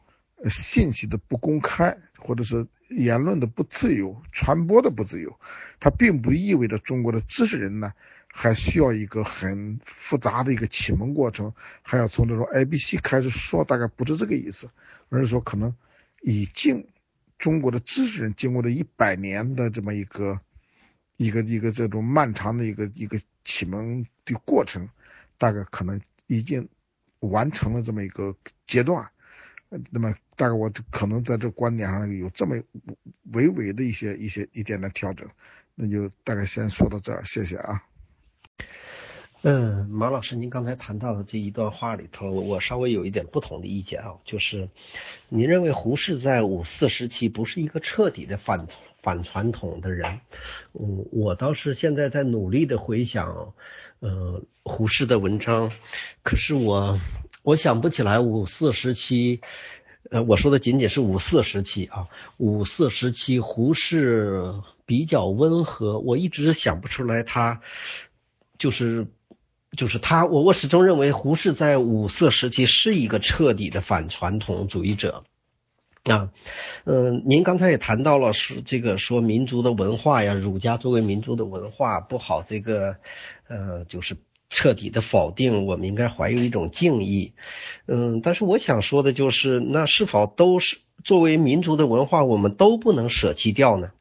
[0.50, 5.40] 信息的不公开，或者是言论的不自由，传播的不自由。
[5.80, 7.94] 它并不意味着中国的知识人呢，
[8.28, 14.70] 还需要一个很复杂的一个启蒙过程，还要从这种 A B C 开始说，大概不是这个意思，
[15.10, 15.76] 而是说可能
[16.22, 16.88] 已经
[17.38, 20.40] 中国的知识人经过了一百年的这么一个。
[21.20, 24.88] 一个一个这种漫长的一个一个启蒙的过程，
[25.40, 26.70] 大概可能已经
[27.22, 28.36] 完成了这么一个
[28.68, 29.10] 阶段。
[29.90, 32.56] 那么大概我可能在这观点上有这么
[33.34, 35.28] 微微的一些一些一点的调整。
[35.76, 37.84] 那就大概先说到这儿，谢谢啊。
[39.44, 44.68] 嗯，马老师，您刚才谈到的这一段话里头，我稍微有一点不同的意见啊，就是
[45.30, 48.68] 您认为胡适在五四时期不是一个彻底的反
[49.04, 50.20] 反传统的人。
[50.74, 53.54] 嗯，我倒是现在在努力的回想，
[54.00, 55.72] 呃，胡适的文章，
[56.24, 57.00] 可是我
[57.48, 59.40] 我想不起来五四时期，
[60.12, 64.54] 呃，我说的仅仅是五四时期啊，五四时期胡适
[64.86, 67.62] 比较温和，我一直想不出来他
[68.58, 69.08] 就是。
[69.76, 75.26] 就是他，我我始终认为胡适在五四时期是一个彻底的反传统主义者
[76.06, 76.32] 啊。
[76.86, 82.96] 嗯，您刚才也谈到了是这个说民族的文化呀，儒家作为民族的文化不好，这个
[83.50, 84.16] 呃就是
[84.50, 87.34] 彻底的否定，我们应该怀有一种敬意。
[87.86, 93.92] 嗯，但是我想说的就是，那是否都是作为民族的文化，我们都不能舍弃掉呢？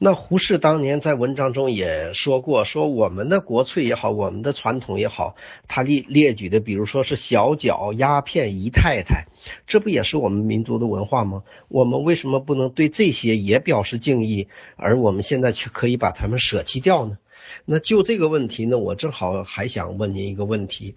[0.00, 5.34] 那胡适当年在文章中也说过，说我们的国粹也好，我们的传统也好，
[5.66, 9.26] 他列列举的，比如说是小脚、鸦片、姨太太，
[9.66, 11.42] 这不也是我们民族的文化吗？
[11.66, 17.18] 我们为什么不能对这些也表示敬意，而我们现在却可以把它们舍弃掉呢？
[17.64, 20.94] 那就这个问题呢，我正好还想问您一个问题，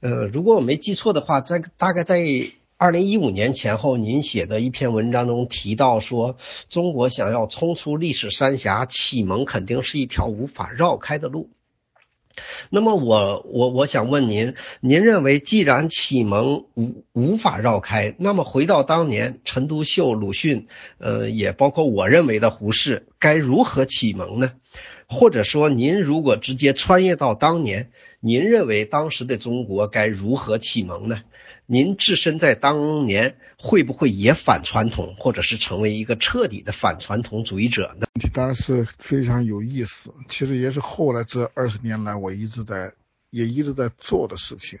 [0.00, 2.20] 呃，如果我没记错的话，在大概在。
[2.82, 6.38] 二零一五年前后，您写的一篇文章中提到说，
[6.70, 11.50] 中国想要冲出历史三峡，启蒙肯定是一条无法绕开的路。
[12.70, 24.52] 那么，我我我想问您，您认为既然启蒙无无法绕开，那么回到当年，陈独秀、鲁迅，呃，也包括我认为的胡适，该如何启蒙呢？
[25.10, 31.22] 或者说，您如果直接穿越到当年，您认为当时的中国该如何启蒙呢？
[31.66, 38.06] 您置身在当年，会不会也反传统，或者是成为一个彻底的反传统主义者呢？
[38.14, 42.92] 问题当然是非常有意思，其实也是后来这二十年来我一直在
[43.30, 44.78] 也一直在做的事情。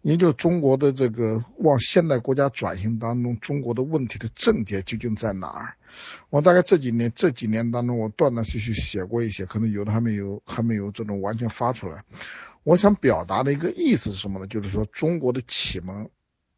[0.00, 5.74] 您就中国的这个往现代国家转型当中，中国的问题的症结究竟在哪儿？
[6.30, 12.04] 我大概这几年这几年当中，我断断续续写过一些，可能有的还没有还没有这种完全发出来。
[12.64, 14.46] 我想表达的一个意思是什么呢？
[14.46, 16.08] 就是说中国的启蒙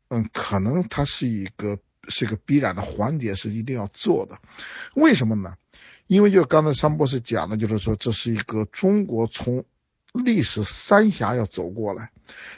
[0.08, 4.38] 嗯，可能它是一个是一个必然的环节，是一定要做的。
[4.94, 5.54] 为什么呢？
[6.06, 9.64] 因为就刚才商博士讲的，就是说这是一个中国从
[10.12, 12.10] 历史三峡要走过来，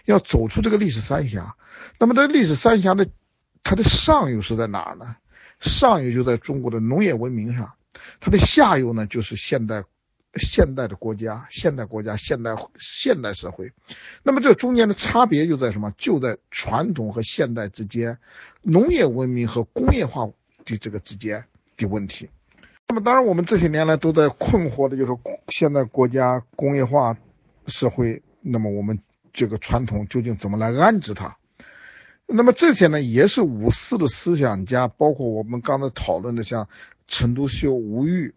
[0.04, 1.56] 要走出这个历史三峡。
[2.00, 3.08] 那么这历史三峡的
[3.62, 5.16] 它的上游是在哪儿呢？
[5.61, 7.75] 上游就在中国的农业文明上，
[8.21, 9.85] 它的下游呢就是现代。
[10.38, 13.73] 现代的国家，现代国家，现代现代社会，
[14.23, 15.95] 那么这中间的差别就在什么？
[15.97, 18.19] 就在传统和现代之间，
[18.61, 20.27] 农业文明和工业化
[20.66, 21.47] 的这个之间
[21.79, 22.29] 的问题。
[22.87, 25.16] 那么当然，我们这些年来都在困惑的就是
[25.49, 27.16] 现在国家工业化
[27.66, 28.99] 社会，那么我们
[29.33, 31.38] 这个传统究竟怎么来安置它？
[32.26, 36.68] 那么这些呢，也是五四的思想家，包括我们刚才讨论的像
[37.06, 38.34] 陈独秀、吴玉，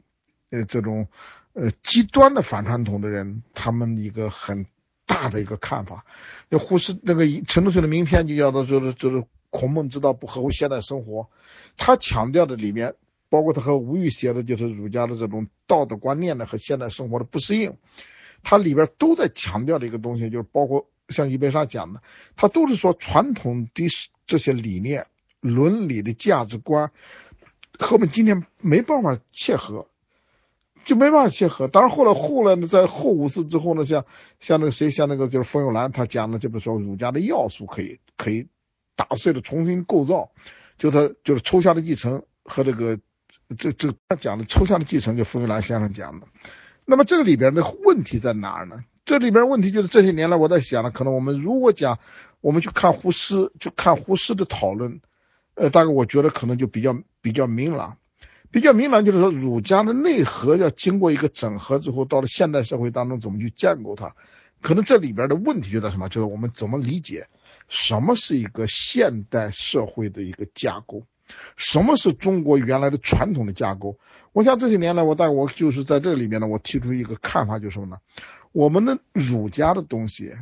[0.50, 1.08] 呃，这种。
[1.54, 4.68] 呃，极端的反传统的人，他们一个很
[5.08, 6.06] 大的一个看法，
[6.50, 11.28] 就忽视那个陈独秀的名篇就叫做就是就是孔孟之道不合乎现代生活。
[11.76, 12.94] 他强调的里面，
[13.30, 17.76] 包括他和吴玉写的，就是儒家的这种道德观念的和现代生活的不适应。
[18.44, 22.02] 他里边都在强调的一个东西，就是包括像伊贝莎讲的，
[22.36, 23.88] 他都是说传统的
[24.26, 25.08] 这些理念、
[25.42, 26.92] 伦理的价值观
[27.78, 29.88] 和我们今天没办法切合。
[30.86, 31.68] 就没办法切合。
[31.68, 34.06] 当然后来后来呢，在后五四之后呢，像
[34.40, 38.48] 像那个谁，像那个就是冯友兰，他讲的，就比如说儒家的要素可以可以
[38.96, 40.32] 打碎了重新构造，
[40.80, 42.98] 就他就是抽象的继承和这个
[43.56, 46.28] 这这他讲的抽象的继承，就冯友兰先生讲的。
[46.86, 48.84] 那么这个里边的问题在哪儿呢？
[49.10, 51.98] 这里边问题就是这些年来我在想呢，可能我们如果讲
[52.42, 55.02] 我们去看胡适，去看胡适的讨论，
[55.56, 57.98] 呃，大概我觉得可能就比较比较明朗。
[58.52, 64.14] 比较明朗，就是说儒家的内核要经过一个整合之后，到了现代社会当中怎么去建构它？
[64.62, 66.08] 可能这里边的问题就在什么？
[66.08, 67.26] 就是我们怎么理解
[67.68, 71.02] 什么是一个现代社会的一个架构？
[71.56, 73.98] 什么是中国原来的传统的架构？
[74.34, 77.98] 我想这些年来，我大概我就是在这里面呢，我提出一个看法，就是什么呢？
[78.52, 80.34] 我们的儒家的东西，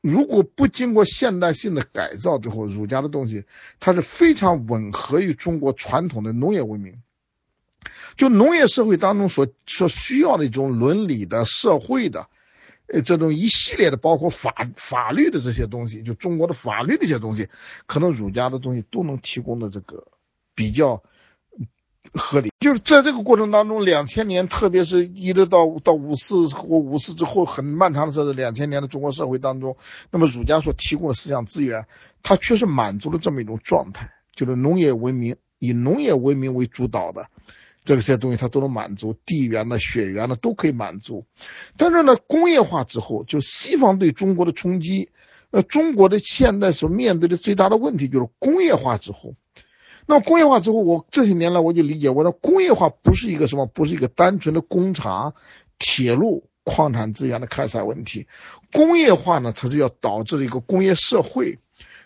[0.00, 3.44] 如果不经过现代性的改造之后，儒家的东西
[3.78, 7.02] 它是非常吻合于中国传统的农业文明。
[8.16, 12.28] 就农业社会当中所所需要的一种伦理的、社会的，
[12.86, 17.48] 呃，这种一系列的，包括法法律的这些东西，就中国的法律的一些东西，
[17.86, 20.06] 可能儒家的东西都能提供的这个
[20.54, 21.02] 比较
[22.12, 22.50] 合理。
[22.60, 29.76] 就是在这个过程当中，两千年，特别是一直到到五四或五四之后很漫长的这两千年的中国社会当中，
[30.10, 31.86] 那么儒家所提供的思想资源，
[32.22, 37.26] 它确实满足了这么一种状态，就是农业文明以农业文明为主导的。
[37.82, 41.24] 这些东西它都能满足，地缘的、血缘的都可以满足。
[41.78, 45.08] 但是呢，工业化之后，就西方对中国的冲击，
[45.50, 49.34] 呃，中国的现在所面对的最大的问题就是工业化之后。
[50.06, 55.34] 那么工业化之后，我这些年来我就理解，我说工业化不是一个什么，不是一个单纯的工厂、
[55.78, 58.26] 铁路、矿产资源的开采问题。
[58.72, 61.58] 工业化呢，它是要导致了一个工业社会。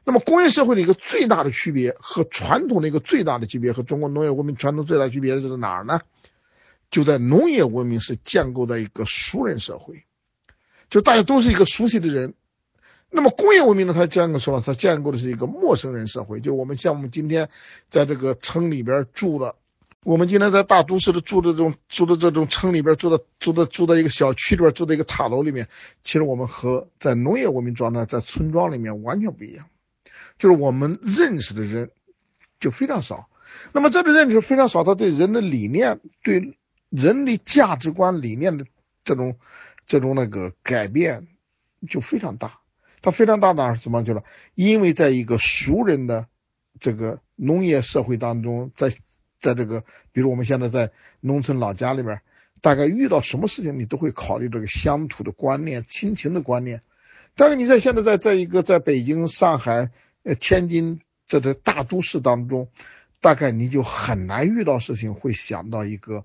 [0.05, 6.01] 那么工业社会的一个最大的区别和传统的一个最大的区别和中国农业文明传统最大的区别就是哪儿呢？
[6.91, 10.05] 就在农业文明是建构在一个熟人社会，
[10.91, 12.35] 就大家都是一个熟悉的人。
[13.17, 17.49] 那么工业文明呢，它建构说它建构的是一个陌生人社会，就我们像我们今天
[17.89, 19.55] 在这个城里边住的，
[20.03, 25.69] 我们今天在大都市的住的这种住的这种城里边住的住的住在一个小区里边住在一个塔楼里面，
[26.03, 29.65] 其实我们和在农业文明状态在村庄里面完全不一样。
[30.37, 31.93] 就是我们认识的人
[32.59, 33.29] 就非常少，
[33.73, 36.59] 那么这个认识非常少，他对人的理念、对
[36.91, 38.67] 人的价值观理念的
[39.05, 39.37] 这种
[39.87, 41.29] 这种那个改变
[41.89, 42.59] 就非常大。
[43.05, 44.03] 它非常大胆是什么？
[44.03, 44.23] 就是
[44.55, 46.27] 因为在一个熟人的
[46.81, 48.89] 这个农业社会当中，在
[49.39, 50.91] 在这个比如我们现在在
[51.21, 52.23] 农村老家里边，
[52.63, 56.81] 大概遇到什么事情你都会考虑这个乡土的观念、亲情的观念。
[57.37, 59.91] 但是你在现在在在一个在北京、上海。
[60.27, 62.69] 呃，天津这的大都市当中，
[63.21, 66.25] 大概你就很难遇到事情会想到一个，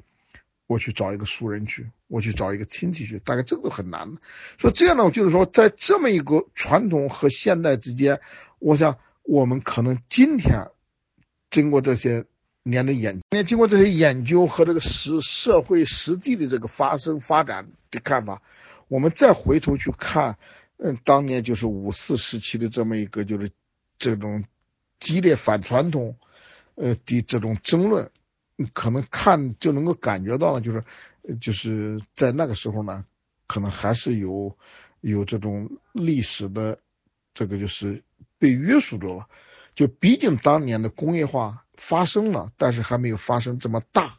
[0.69, 4.21] 我去找一个熟人去，我去找一个亲戚去，大概这个都很难的。
[4.59, 8.21] 所以这样呢，就是说，在这么一个传统和现代之间，
[8.59, 10.67] 我想我们可能今天
[11.49, 12.25] 经过这些
[12.61, 18.43] 年的研，经过这些研究和这个实社会实际的这个发生发展的看法，
[18.87, 20.37] 我们再回头去看，
[20.77, 23.49] 嗯，当年就是五四时期的这么一个就是。
[24.01, 24.45] 这种
[24.97, 26.15] 激烈反传统，
[26.75, 28.09] 呃的这种争论，
[28.73, 30.83] 可能看就能够感觉到了，就是
[31.39, 33.05] 就是在那个时候呢，
[33.47, 34.57] 可能还是有
[35.01, 36.79] 有这种历史的
[37.33, 38.03] 这个就是
[38.37, 39.27] 被约束住了。
[39.75, 44.17] 就毕竟当年的工业化发生了，但是还没有发生这么大。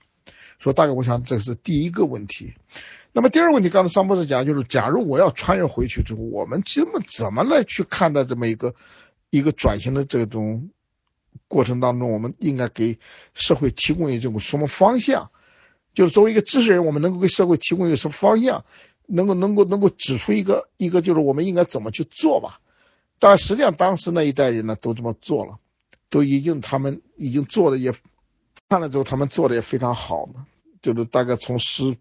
[0.58, 2.54] 所以大概我想这是第一个问题。
[3.12, 8.74] 那么第二个问题，刚才桑博士讲就是，假如我要穿越回去之后，我们怎么怎么来去看待这么一个
[9.30, 10.70] 一个转型的这种
[11.48, 12.98] 过程当中，我们应该给
[13.34, 15.30] 社会提供一种什么方向？
[15.92, 18.64] 就是作为一个知识人，我们能够给社会提供一个什么方向？
[19.06, 22.60] 能够能够能够指出一个一个就是我们应该怎么去做吧？
[23.18, 25.58] 但实际上当时那一代人呢都这么做了，
[26.08, 27.92] 都已经他们已经做的也
[28.68, 30.46] 看了之后，他们做的也非常好嘛。
[30.80, 31.96] 就是大概从十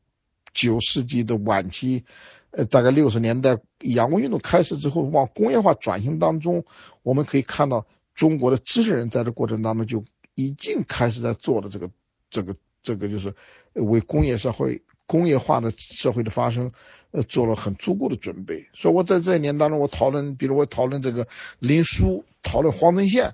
[0.53, 2.05] 九世纪的晚期，
[2.51, 6.63] 呃，大概六十年代洋务运动开始之后，往工业化转型当中，
[7.01, 7.87] 我们可以看到
[8.19, 10.03] 中国的知识人在这过程当中就
[10.35, 11.89] 已经开始在做的这个
[12.29, 12.53] 这个
[12.83, 13.33] 这个就是
[13.73, 14.83] 为工业社会。
[15.11, 16.71] 工业化的社会的发生，
[17.09, 18.67] 呃，做了很足够的准备。
[18.75, 23.33] 所以我在这一年当中，我讨论，比如我讨论这个林书，讨论黄遵宪，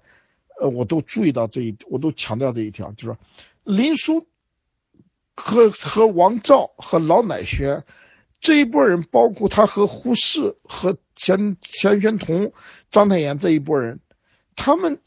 [0.58, 3.18] 呃，我都注意到这一，我都强调这一条，就是
[3.66, 4.26] 林书
[5.36, 7.84] 和和王照和老乃宣
[8.40, 12.54] 这一波人，包括他和胡适和钱钱玄同、
[12.90, 14.00] 章太炎这一波人，
[14.56, 15.00] 他们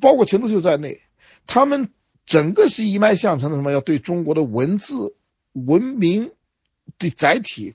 [0.00, 1.00] 包括陈独秀在内，
[1.46, 1.90] 他们
[2.24, 5.16] 整个是一脉相承的，什么要对中国的文字。
[5.54, 6.32] 文明
[6.98, 7.74] 的载体，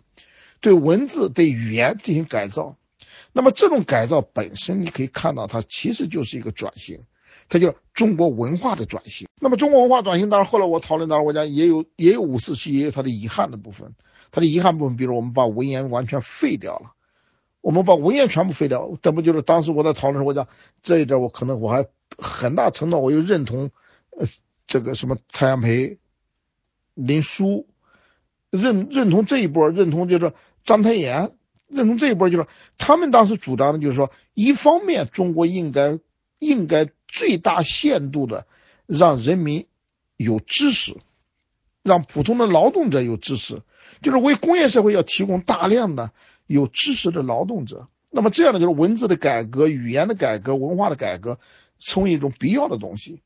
[0.61, 2.75] 对文字、对语言进行改造。
[3.33, 7.01] 那么这种改造本身，你可以看到，它其实就是一个转型，
[7.49, 9.27] 它就是中国文化的转型。
[9.39, 13.93] 那么中国文化转型，当然后来我讨论当然，我讲也有也有五四期也有它的遗憾的部分。
[14.31, 16.93] 它的遗憾部分，比如我们把文言完全废掉了，
[17.67, 20.47] 我们把文言全部废掉，这不就是当时我在讨论时候，我讲
[20.81, 21.85] 这一点，我可能我还
[22.17, 23.71] 很大程度我又认同，
[24.17, 24.25] 呃，
[24.67, 25.97] 这个什么蔡元培。
[26.93, 27.67] 林书
[28.51, 30.31] 认认同这一波，认同就是
[30.63, 31.35] 章太炎，
[31.67, 32.47] 认同这一波，就是
[32.77, 35.99] 他们当时主张的，就是说，一方面中国应该
[36.39, 38.47] 应该最大限度的
[38.85, 39.67] 让人民
[40.15, 40.95] 有知识，
[41.83, 43.61] 让普通的劳动者有知识，
[44.01, 46.13] 就是为工业社会要提供大量的
[46.47, 47.87] 有知识的劳动者。
[48.09, 51.39] 那么这样的就是文字的改革、语言的改革、文化的改革，
[51.77, 53.21] 成为一种必要的东西。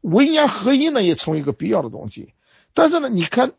[0.00, 2.32] 文言合一呢，也成为一个必要的东西。
[2.72, 3.52] 但是呢，你看，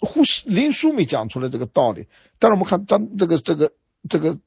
[0.00, 2.06] 胡、林书没讲出来这个道理。
[2.38, 3.72] 但是我们看张这个这个
[4.08, 4.38] 这个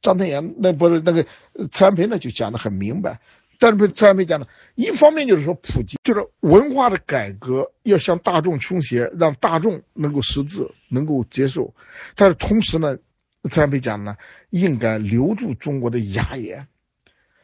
[0.00, 1.26] 张太炎，那不是那个
[1.70, 3.20] 蔡元培呢，就讲的很明白。
[3.58, 11.74] 但是蔡元培讲的，一方面就是说普及，就是文化的改革要向大众倾斜，让大众能够识字，能够接受。
[12.14, 12.98] 但是同时呢，
[13.50, 14.16] 蔡元培讲呢，
[14.50, 16.68] 应该留住中国的雅言。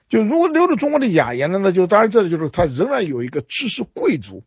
[0.08, 4.44] 就如果留住中国的雅言呢，那就当然这里就是他仍然有一个知识贵族。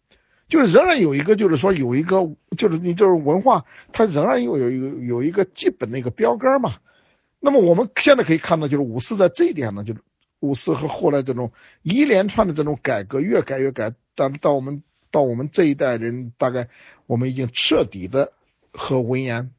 [0.50, 6.76] 就是仍然有一个，就是说有一个，就是你就是文化，它仍然有有一个有一个基本的一个标杆嘛。
[7.40, 10.02] 那么我们现在可以看到，就是五四在这一点呢，就是
[10.42, 16.68] 五四和后来这种一连串的这种改革，越改越改，但到我们到我们这一代人，大概
[17.08, 18.32] 我们已经彻底的
[18.74, 19.50] 和文言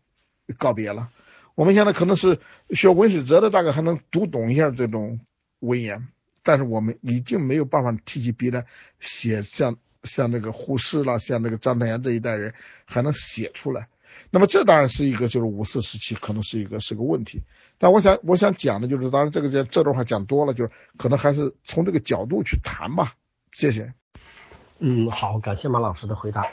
[0.59, 1.09] 告别了。
[1.55, 2.41] 我们现在可能是
[2.71, 5.21] 学文史哲的，大概还能读懂一下这种
[5.61, 6.09] 文言，
[6.43, 8.67] 但是我们已经没有办法提起笔来
[9.01, 9.77] 写像。
[10.07, 12.53] 像那个胡适了，像那个张太炎这一代人
[12.85, 13.89] 还能写出来，
[14.31, 17.43] 那么这当然是一个就是五四时期可能是一个是个问题。
[17.79, 23.15] 但我想我想讲的就是，当然这个这这段话讲多了，就是可能还是从这个角度去谈吧。
[23.51, 23.95] 谢谢。
[24.79, 26.45] 嗯，好，感谢马老师的回答。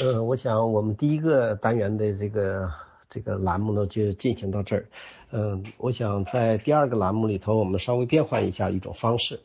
[0.00, 2.72] 呃，我想我们第一个单元的这个
[3.14, 4.88] 这个栏目呢就进行到这儿。
[5.30, 9.38] 嗯，我想在第二个栏目里头，我们稍微变换一下一种方式。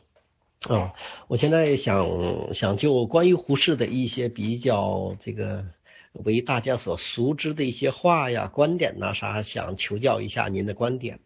[0.68, 0.92] 啊，
[1.28, 5.64] 我现在想想就关于胡适的一些比较这个
[6.12, 11.20] 为大家所熟知的一些话呀、观点呐啥，想求教一下您的观点。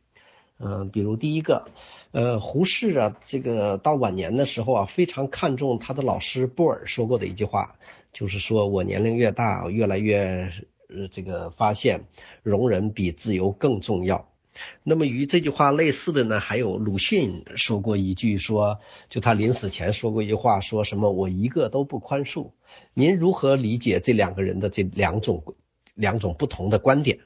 [0.60, 1.66] 嗯，比如第一个，
[2.12, 7.74] 呃，胡适啊，这个到晚年的时候啊，非常看重他的老师布尔说过的一句话，
[8.12, 10.52] 就是说我年龄越大，越来越
[10.88, 12.06] 呃这个发现
[12.42, 14.30] 容忍比自由更重要。
[14.84, 18.78] 那么与这句话类似的呢，还有鲁迅说过一句，说
[19.08, 22.52] 就他临死前说过一句话，说什么我一个都不宽恕。
[22.92, 25.56] 您如何理解这两个人的这两种
[25.94, 27.18] 两种不同的观点？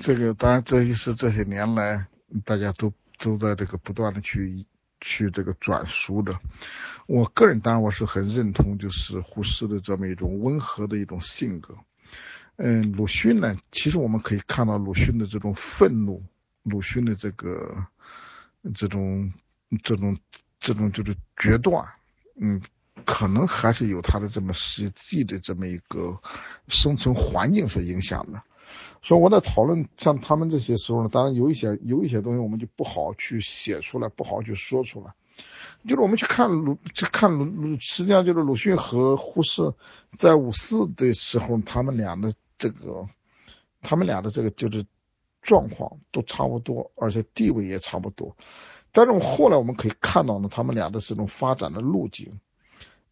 [0.00, 2.06] 这个当然，这也是这些年来
[2.44, 4.66] 大家都都在这个不断的去
[5.00, 6.40] 去这个转述的。
[7.06, 11.76] 我个人当然我是很认同，就是胡适的这么一种温和的一种性格。
[12.60, 16.20] 嗯，鲁迅呢，其实我们可以看到鲁迅的这种愤怒。
[16.64, 17.86] 鲁迅的这个
[18.74, 19.32] 这种
[19.82, 20.18] 这种
[20.58, 21.86] 这种就是决断，
[22.34, 22.60] 嗯，
[23.04, 26.18] 可能还是有他的这么实际的这么一个
[26.66, 28.42] 生存环境所影响的。
[29.00, 35.14] 所以我在讨论像他们这些时候呢，当然有一些有一些东西我们就不好去写出来，不好去说出来。
[35.86, 39.62] 就是我们去看鲁，去看鲁鲁，实际上就是鲁迅和胡适
[40.18, 43.08] 在五四的时候，他们俩的这个，
[43.80, 44.84] 他们俩的这个就是
[45.40, 48.36] 状况都差不多，而且地位也差不多。
[48.90, 52.40] 但是我后来我们可以看到呢，他们俩的这种发展的路径，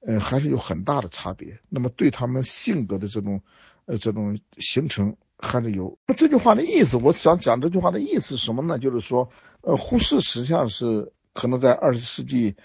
[0.01, 1.61] 呃，还是有很大的差别。
[1.69, 3.41] 那么对他们性格的这种，
[3.85, 5.99] 呃，这种形成还是有。
[6.07, 8.79] 那这句话的意思，我想讲这句话的意思是什么呢？
[8.79, 9.31] 就是说，
[9.61, 12.57] 呃，胡适实际上是可能在二十世纪，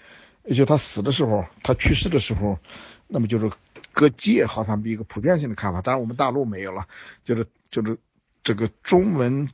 [0.44, 2.58] 也就他死的时候，他去世的时候，
[3.06, 3.52] 那么就是
[3.92, 5.80] 各界好像一个普遍性的看法。
[5.80, 6.86] 当然我们大陆没有了，
[7.24, 7.98] 就是就是
[8.42, 9.48] 这个中文。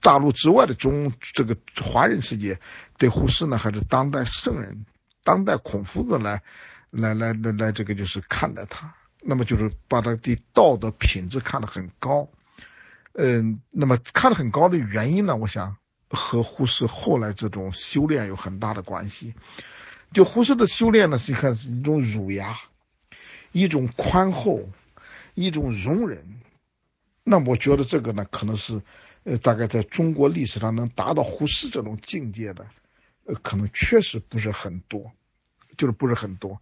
[0.00, 2.60] 大陆之外的中这个华人世界
[2.98, 4.84] 对胡适呢，还是当代圣人、
[5.22, 6.42] 当代孔夫子来
[6.90, 12.28] 来来来来这个就是看待他，那么就是把他的道德品质看得很高，
[13.14, 15.76] 嗯，那么看得很高的原因呢，我想
[16.10, 19.34] 和胡适后来这种修炼有很大的关系。
[20.12, 22.58] 就胡适的修炼呢，实际上是一种儒雅，
[23.54, 24.68] 一种宽厚，
[25.34, 26.42] 一种容忍。
[27.22, 28.82] 那我觉得这个呢，可能是。
[29.26, 32.66] 呃，大概在中国历史上能达到胡适这种境界的，
[33.24, 35.12] 呃，可能确实不是很多，
[35.78, 36.60] 就是不是很多。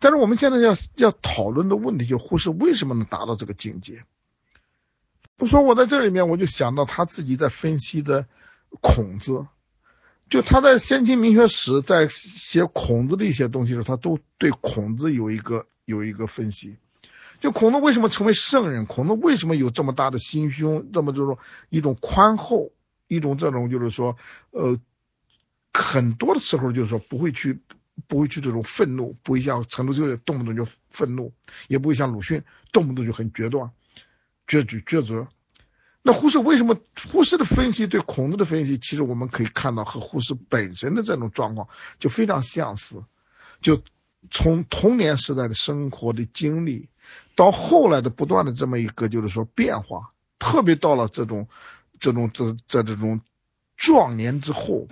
[0.00, 4.02] 但是我们现在要要讨论的问题，就胡适为什么能达到这个境界？
[5.36, 8.26] 不说我在这里面，我就想到他自己在分析的
[8.80, 9.46] 孔子，
[10.28, 16.76] 就他在《先秦名学史》在写孔子的一些东西的时候，他都对孔子有一个有一个分析。
[17.40, 18.86] 就孔子为什么成为圣人？
[18.86, 20.90] 孔子为什么有这么大的心胸？
[20.92, 21.38] 这么就是说
[21.70, 22.70] 一种宽厚，
[23.08, 24.16] 一种这种就是说，
[24.50, 24.78] 呃，
[25.72, 27.60] 很多的时候就是说不会去，
[28.06, 31.32] 不会去这种愤怒，不会像陈独秀动不动就愤怒，
[31.66, 33.70] 也不会像鲁迅动不动就很决断、
[34.46, 35.26] 决绝抉择。
[36.02, 36.78] 那胡适为什么？
[37.10, 41.68] 胡适的分析对孔子的分析，其实我们可以看到和胡适本身的这种状况
[41.98, 43.04] 就非常相似，
[43.62, 43.82] 就
[44.30, 46.88] 从童年时代的生活的经历。
[47.34, 51.48] 到后来的不断的这么一个就是说变化，特别到了这种
[51.98, 53.20] 这种这在这种
[53.76, 54.86] 壮年之后，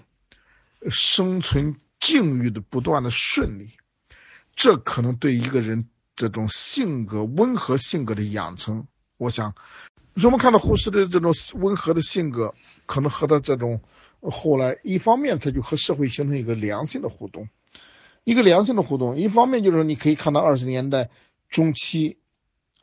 [0.90, 3.70] 生存境遇的不断的顺利，
[4.56, 9.54] 这可能对一个人这种性格温和性格的养成，我想，
[10.24, 12.54] 我们看到胡适的这种温和的性格，
[12.86, 13.80] 可能和他这种
[14.22, 17.48] 后来一方面他就和社会形成一个良性的互动，
[18.28, 21.08] 一个良性的互动，一方面就是说你可以看到二十年代。
[21.48, 22.18] 中期，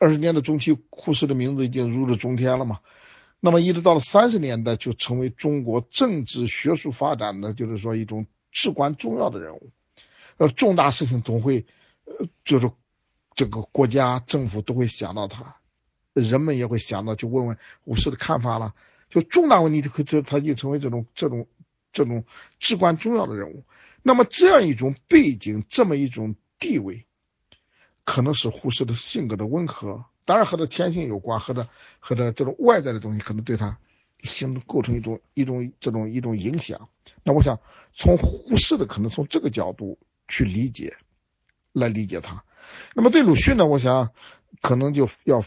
[0.00, 2.80] 二十年的中期，胡适的名字已经如日中天了嘛。
[3.38, 9.70] 那么一直到了三十年代，就成为中国政治学术发展的，就是说一种至关重要的人物。
[10.38, 11.64] 呃，重大事情总会，
[12.06, 12.72] 呃，就是
[13.36, 15.58] 这个国家政府都会想到他，
[16.12, 18.74] 人们也会想到，就问问胡适的看法了。
[19.10, 21.46] 就重大问题，就就他就成为这种这种
[21.92, 22.24] 这种
[22.58, 23.62] 至关重要的人物。
[24.06, 27.06] 那么这样一种背景，这么一种地位。
[28.04, 33.78] 可能是胡适的性格的温和，当然和他天性有关，和他和他这种外在的东西可能对他
[34.22, 36.88] 形成构成一种一种这种一种影响。
[37.24, 37.58] 那我想
[37.94, 39.98] 从胡适的可能从这个角度
[40.28, 40.94] 去理解，
[41.72, 42.44] 来理解他。
[42.94, 44.12] 那么对鲁迅呢，我想
[44.62, 45.42] 可能就要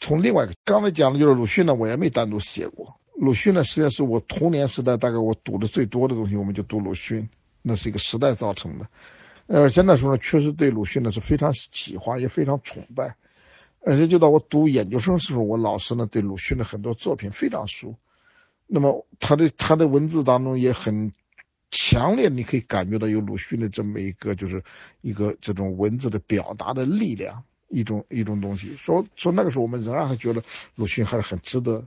[0.00, 2.98] 从另外一个刚才讲的就是鲁迅呢，我也没单独写过。
[3.14, 7.28] 鲁迅呢，实际上是我童年时代大概我读的最多的东西，我们就读鲁迅，
[7.62, 8.88] 那是一个时代造成的。
[9.46, 13.16] 而且那时候呢，确实对鲁迅呢是非常喜欢，也非常崇拜。
[13.82, 17.96] 而且就到我读研究生时候，我老师呢对鲁迅的很多作品非常熟。
[18.66, 21.12] 那么他的他的文字当中也很
[21.70, 24.62] 强烈，你可以感觉到有鲁迅的这么一个就是
[25.00, 28.76] 一个这种文字的表达的力量，一种一种东西。
[28.76, 30.42] 说说那个时候我们仍然还觉得
[30.76, 31.84] 鲁迅还是很值得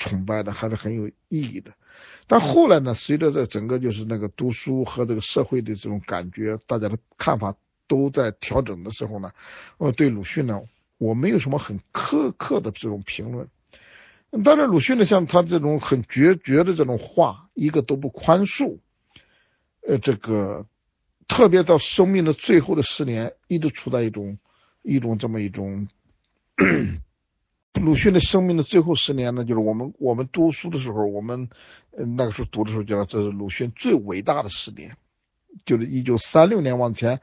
[0.00, 1.70] 崇拜的，还是很有意义的。
[2.26, 2.94] 但后来呢？
[2.94, 7.54] 随着这整个就是那个读书和这个社会的这种感觉，大家的看法
[7.86, 9.30] 都在调整的时候呢，
[9.78, 10.62] 呃，对鲁迅呢，
[10.96, 13.46] 我没有什么很苛刻的这种评论。
[14.42, 18.78] 当然，鲁迅呢，像他这种很决绝的这种话，一个都不宽恕。
[19.86, 20.66] 呃，这个
[21.28, 24.38] 特别到生命的最后的十年，一直处在一种
[24.82, 25.88] 一种这么一种。
[27.74, 31.48] 鲁迅的生命的最后十年呢，就是我们我们读书的时候，我们
[31.92, 34.96] 那个时候读的时候，觉得这是鲁迅最伟大的十年，
[35.64, 37.20] 就是一九三六年往前，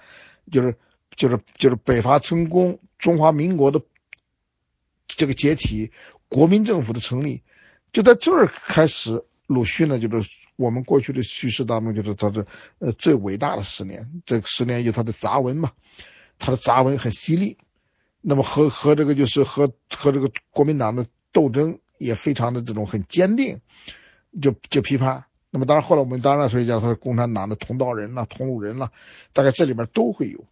[0.49, 0.77] 就是
[1.15, 3.81] 就是就是北伐成功，中华民国的
[5.07, 5.91] 这个解体，
[6.29, 7.43] 国民政府的成立，
[7.91, 12.47] 就在这儿开始，鲁迅呢，就是我们过去的叙事当中，就是他的
[12.79, 15.73] 呃最伟大的十年，这十年有他的杂文嘛，
[16.39, 17.57] 他的杂文很犀利。
[18.29, 23.61] 那么和和这个就是和和这个国民党的斗争也非常的这种很坚定，
[24.41, 25.23] 就就批判。
[25.49, 25.65] 那么。
[25.65, 28.91] 当然后来我们当然说讲他是共产党的同道人了、同路人了，
[29.31, 30.43] 大概这里面都会有。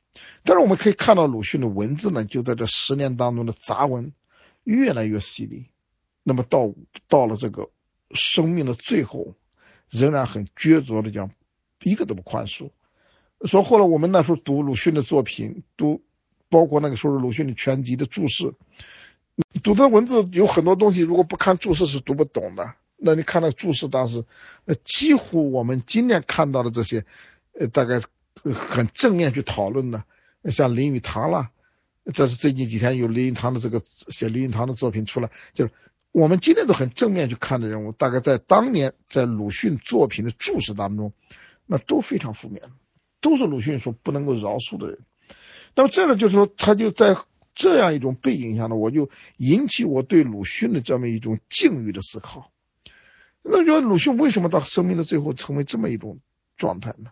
[0.44, 4.14] 但是我们可以看到鲁迅的文字呢，就在这十年当中的杂文
[4.64, 5.66] 越来越犀利。
[6.24, 6.74] 那么到
[7.10, 7.72] 到了这个
[8.12, 9.36] 生命的最后，
[9.90, 11.30] 仍然很决绝的讲，
[11.84, 12.70] 一个都不宽恕。
[13.44, 16.02] 说后来我们那时候读鲁迅的作品，读
[16.56, 18.54] 包括那个时候鲁迅的全集的注释，
[19.62, 22.76] 读他文字有很多东西，如果不看注释是读不懂的。
[22.96, 24.24] 那你看那注释，当时
[24.64, 27.04] 呃几乎我们今天看到的这些，
[27.60, 28.00] 呃大概
[28.54, 30.06] 很正面去讨论的，
[30.46, 31.52] 像林语堂啦，
[32.14, 35.72] 这是最近几天有林语堂的这个写林语堂的作品出来，就是。
[36.12, 41.12] 我们今天都很正面去看的人物，大概在当年在鲁迅作品的注释当中，
[41.66, 42.64] 那都非常负面，
[43.20, 45.00] 都是鲁迅说不能够饶恕的人。
[45.76, 47.16] 那么这个就是说，他就在
[47.54, 52.52] 这样一种背景下呢，我就引起我对鲁迅的这么一种境遇的思考。
[53.44, 56.20] 那说鲁迅为什么到生命的最后成为这么一种
[56.58, 57.12] 状态呢？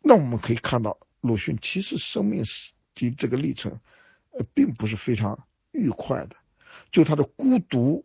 [0.00, 2.44] 那我们可以看到，鲁迅其实生命
[2.94, 3.80] 的这个历程，
[4.30, 6.36] 呃，并不是非常愉快的，
[6.90, 8.04] 就他的孤独。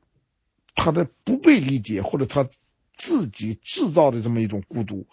[0.78, 2.46] 他的不被理解，或者他
[2.92, 5.08] 自己制造的这么一种孤独，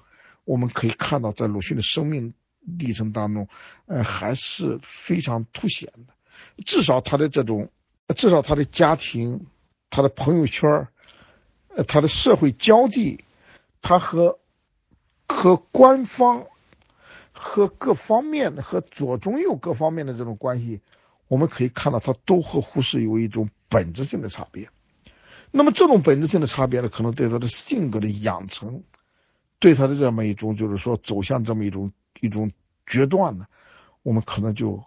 [0.44, 2.34] 我们可以看到，在鲁迅的生命
[2.64, 3.48] 历程当中，
[3.86, 6.14] 呃，还是非常凸显的。
[6.64, 7.70] 至少他的这种，
[8.16, 9.46] 至少他的家庭、
[9.90, 10.88] 他的朋友圈
[11.74, 13.24] 呃，他的社会交际，
[13.80, 14.38] 他和
[15.26, 16.46] 和官方、
[17.32, 20.80] 和各方面的、和左中右各方面的这种关系，
[21.28, 24.68] 我们可以看到，他都和胡适有一种本质性的差别。
[25.50, 28.82] 那么这种本质性的差别呢，可能对他的性格的养成，
[29.58, 31.92] 对他的这么一种就是说走向这么一种
[32.22, 32.52] 一种
[32.86, 33.46] 决断呢，
[34.04, 34.84] 我们可能就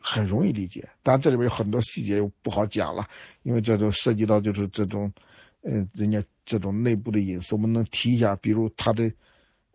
[0.00, 0.88] 很容易理解。
[1.02, 3.06] 当然这里边有很多细节又不好讲了，
[3.42, 5.12] 因为这就涉及到就是这种，
[5.60, 9.12] 呃，人家这种内部的隐私，我们能提一下，比如他的，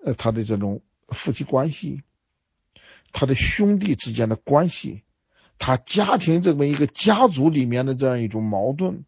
[0.04, 2.02] 呃，他的这种夫妻关系，
[3.12, 5.04] 他的兄弟之间的关系，
[5.60, 9.06] 他家庭这么一个家族里面的这样一种矛盾。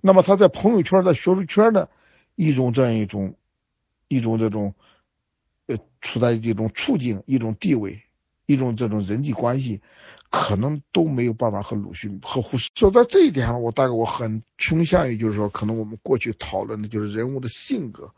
[0.00, 1.88] 那么他在朋友圈、在学术圈的
[2.34, 3.36] 一种这样一种
[4.08, 4.74] 一种这种
[5.68, 8.02] 呃处在这种处境、一种地位、
[8.46, 9.80] 一种这种人际关系，
[10.28, 12.68] 可能都没有办法和鲁迅和胡适。
[12.74, 18.12] 所以在这一点上，我大概我很倾向于就是说，可能我们过去讨论的就是人物的性格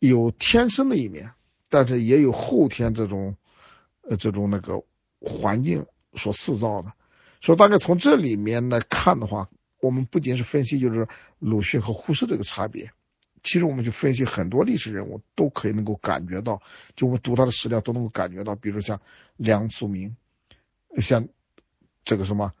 [0.00, 1.30] 有天生的一面，
[1.68, 3.36] 但是也有后天这种
[4.02, 4.82] 呃这种那个
[5.20, 6.92] 环境所塑造的。
[7.40, 9.48] 所以大概从这里面来看的话。
[9.78, 11.06] 我们不仅是分析就是
[11.38, 12.90] 鲁迅和胡适这个差别，
[13.46, 16.60] 其实我们就分析很多历史人物都可以能够感觉到，
[16.96, 19.00] 就我们读他的史料都能够感觉到，比如像
[19.36, 20.14] 梁漱溟，
[21.00, 21.28] 像
[22.04, 22.52] 这个什么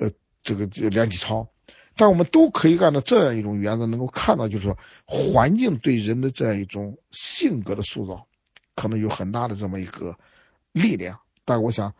[0.00, 0.10] 呃
[0.42, 1.50] 这个梁启超，
[1.94, 8.26] 但我们都可以按照这样一种原则能够看到，就是说环境对人的这样一种性格的塑造，
[8.74, 10.18] 可能有很大的这么一个
[10.72, 11.20] 力量。
[11.44, 11.94] 但我想。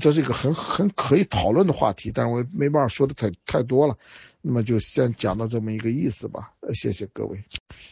[0.00, 3.96] 这是一个很很可以讨论的话题，但是我没办法说的太太多了，
[4.42, 6.52] 那么就先讲到这么一个意思吧。
[6.74, 7.44] 谢谢各位。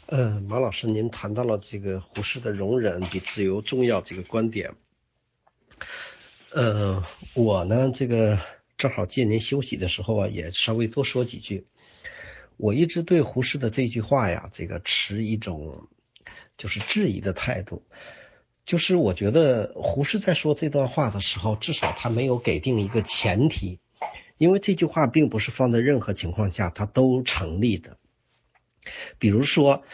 [0.07, 4.75] 嗯，马老师，您谈到了这个胡适的容忍比自由重要这个观点。
[6.53, 8.41] 呃，我呢，这个
[8.77, 11.67] 正好借您休息的时候啊，也稍微多说几句。
[12.57, 15.89] 我一直对胡适的这句话呀，这个持一种
[16.57, 17.83] 就是质疑的态度。
[18.67, 23.79] 就是我觉得胡适在说这段话的时候，至少他没有给定一个前提，
[24.39, 27.99] 因为这句话并不是放在任何情况下他都成立的。
[29.19, 29.85] 比如说，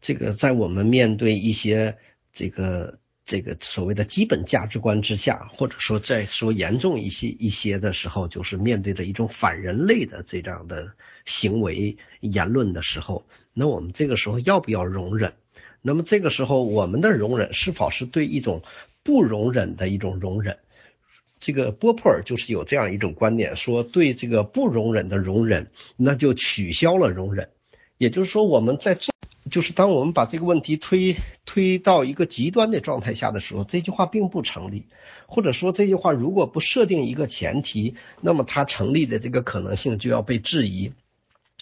[0.00, 1.98] 这个在我们面对一些
[2.32, 10.92] 这个这个所谓的基本价值观之下，或者说再说严重一些一些的时候，就是面对着一种反人类的这样的
[11.24, 15.34] 行为言论的时候，那我们这个时候要不要容忍？
[15.86, 18.62] 那么这个时候，我们的容忍是否是对一种
[19.04, 20.58] 不容忍的一种容忍？
[21.38, 27.50] 这个波普尔就是有这样一种观点，说对这个不容忍的容忍，那就取消了容忍。
[27.98, 29.12] 也就是说，我们在这，
[29.48, 34.86] 就是当我们把这个问题推推到一个极端的状态下的时候，这句话并不成立，
[35.28, 40.90] 或者说这句话如果不设定一个前提，那么它成立的这个可能性就要被质疑。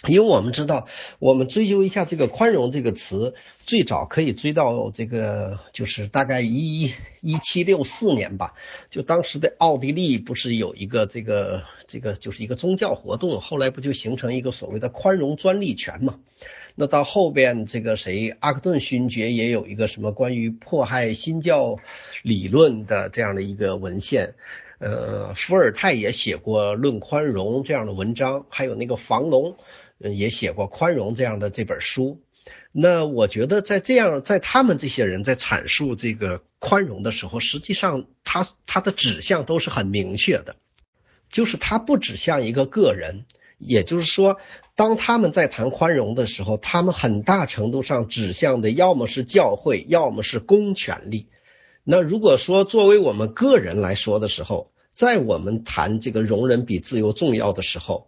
[0.03, 0.87] 因为我们知道，
[1.19, 3.33] 我们追究一下这个“宽容”这个词，
[3.65, 6.91] 最早可以追到这个，就是大概一
[7.21, 8.53] 一七六四年吧。
[8.91, 16.19] 就当时的奥地利不是有一个这个这个，就是一个宗教活动，后来不就形成一个所谓的宽容专利权嘛？
[16.75, 21.77] 那到后边这个谁，阿克顿勋爵也有一个什么关于迫害新教
[22.21, 24.35] 理论的这样的一个文献。
[24.77, 29.55] 呃，伏尔泰也写过《论宽容》这样的文章，还有那个房龙。
[29.97, 32.21] 也写过《宽容》这样的这本书，
[32.71, 40.57] 那我觉得在这样，在他们这些人在阐述这个宽容的时候，实际上他他的指向都是很明确的，
[41.31, 43.25] 就是他不指向一个个人，
[43.57, 44.37] 也就是说，
[44.75, 51.29] 当他们在谈宽容的时候，他们很大程度上指向的要么是教会，要么是公权力。
[51.85, 58.07] 那如果说作为我们个人来说的时候，在我们谈这个容忍比自由重要的时候，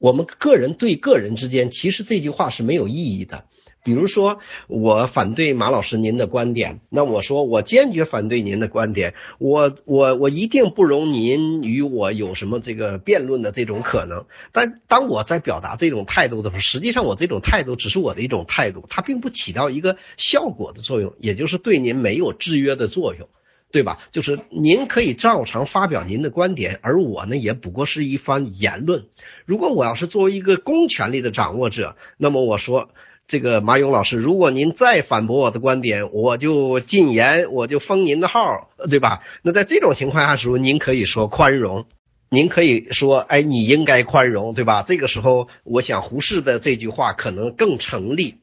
[0.00, 3.44] 我们个人对个人之间，其实这句话是没有意义的。
[3.82, 14.24] 比如说，我反对马老师您的观点，那我说我坚决反对您的观点，我我我一定不容您与我有什么这个辩论的这种可能。
[14.52, 23.28] 但当我在表达这种态度的时候，实际上我这种态度只是我的一种态度，它并不起到一个效果的作用，也就是对您没有制约的作用，
[23.72, 23.98] 对吧？
[24.12, 29.06] 就是您可以照常发表您的观点，而我呢，也不过是一番言论。
[29.44, 32.90] 如果我要是作为一个公权力的掌握者，那么我说。
[33.28, 39.22] 这个马勇老师，如果您再反驳我的观点，我就禁言，我就封您的号，对吧？
[39.42, 41.86] 那在这种情况下时候，您可以说宽容，
[42.28, 44.82] 您可以说，哎，你应该宽容，对吧？
[44.82, 48.38] 这个时候，我想胡适的这句话可能更成立。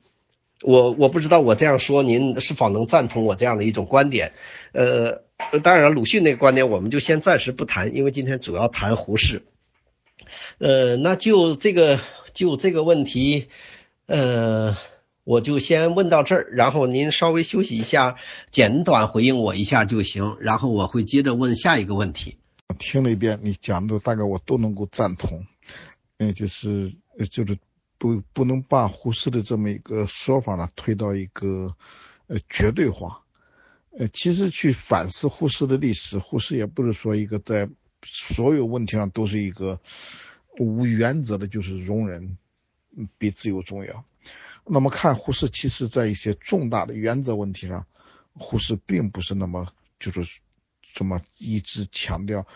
[0.63, 4.31] 我我不知道我这样说，您是否能赞同我这样的一种观点？
[4.77, 5.23] 呃，
[5.63, 9.41] 当然，鲁迅那个观点我们就先暂时不谈，因为今天主要谈胡适。
[10.59, 11.99] 呃，那就这个
[12.35, 13.47] 就这个问题。
[14.05, 14.77] 呃，
[15.23, 18.17] 我就先问到这儿，然后您稍微休息一下，
[18.51, 22.37] 简短回应我一下就行，然后我会接着问下一个问题。
[22.77, 25.43] 听了一遍你讲的，大概我都能够赞同。
[26.19, 26.93] 嗯，就是
[27.31, 27.57] 就是
[27.97, 31.73] 不不能把胡适的这么一个说法呢推到一个
[32.27, 33.23] 呃绝对化。
[33.97, 37.67] 呃，其实去反思胡适的历史，胡适也不是说一个在
[38.03, 39.79] 所有问题上都是一个
[40.59, 42.37] 无原则的，就是容忍。
[43.19, 44.03] 比自由重要。
[44.65, 47.85] 那么看胡适，其实在一些重大的原则问题上，
[48.33, 50.41] 胡适并不是那么就是
[50.95, 52.47] 这么一直强调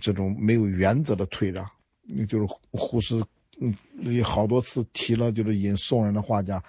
[0.00, 1.68] 这种没有原则的退让。
[2.02, 3.20] 你就是胡适，
[3.58, 3.74] 嗯，
[4.22, 6.62] 好多次提了，就是引宋人的画家，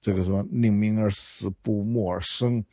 [0.00, 2.64] 这个说宁鸣而死，不默而生。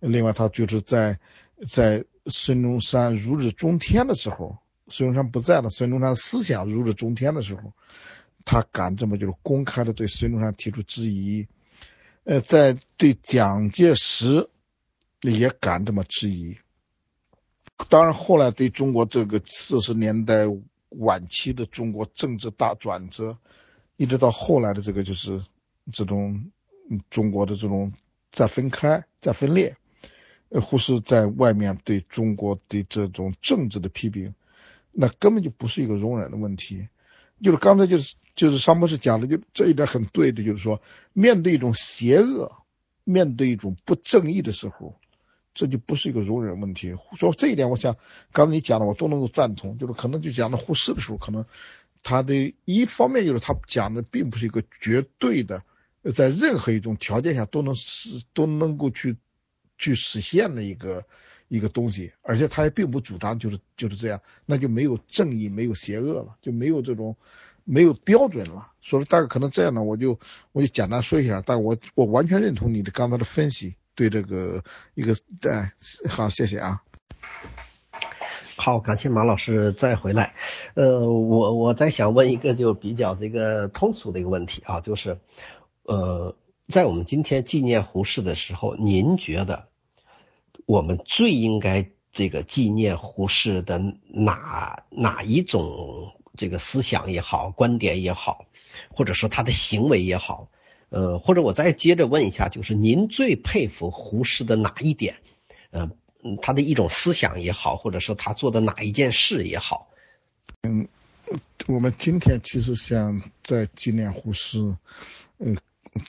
[0.00, 1.18] 另外，他就是在
[1.66, 7.72] 在孙中山如日中天的时候，孙中山不在了，孙中山思想如日中天的时候。
[8.46, 11.46] 他敢这么就是公开的对孙中山提出质疑，
[12.24, 14.50] 呃，在对蒋介石
[15.22, 16.54] 也敢这么质疑。
[17.88, 20.44] 当然，后来对中国这个四十年代
[20.90, 23.38] 晚期的中国政治大转折，
[23.96, 25.40] 一直到后来的这个就是
[25.90, 26.50] 这种
[27.08, 27.94] 中国的这种
[28.30, 29.74] 再分开、再分裂，
[30.54, 34.32] 呃，胡适在外面对中国的这种政治的批评，
[34.92, 36.86] 那根本就不是一个容忍的问题。
[37.42, 40.80] 就是刚才就是就是商博士讲的，就这一点很对的，就是说
[41.12, 42.52] 面对一种邪恶，
[43.02, 44.94] 面对一种不正义的时候，
[45.54, 46.94] 这就不是一个容忍问题。
[47.16, 47.96] 说这一点，我想
[48.30, 49.76] 刚才你讲的我都能够赞同。
[49.76, 51.44] 就是可能就讲到护士的时候，可能
[52.04, 55.64] 他的一方面就是他讲的并不是一个绝对的，
[56.14, 59.16] 在任何一种条件下都能是都能够去
[59.84, 61.04] 去实现的一个。
[61.48, 67.16] 一个东西，而且他也并不主张就是就是这样，那就没有正义，没有邪恶了，就没有这种
[67.64, 68.72] 没有标准了。
[68.80, 70.18] 所以大概可能这样呢，我就
[70.52, 74.64] 我就简单说一下，但我我完全认同你的刚才的分析，对这个
[74.94, 75.74] 一个哎，
[76.08, 76.82] 好，谢谢啊。
[78.56, 80.34] 好，感谢马老师再回来。
[80.72, 85.18] 呃，我我在想问一个就比较这个通俗的一个问题啊，就是
[85.82, 86.34] 呃，
[86.68, 89.68] 在我们今天纪念胡适的时候，您觉得？
[90.66, 98.46] 我们最应该这个纪念胡适的哪哪一种这个思想也好，观点也好，
[98.90, 100.48] 或者说他的行为也好，
[100.88, 105.16] 呃，或者我再接着问一下，就是您最佩服胡适的哪一点？
[105.70, 105.90] 呃，
[106.40, 109.90] 他的一种思想也好，或者说他做的哪一件事也好。
[110.62, 110.88] 嗯，
[111.66, 114.58] 我们今天其实想在纪念胡适，
[115.38, 115.58] 嗯，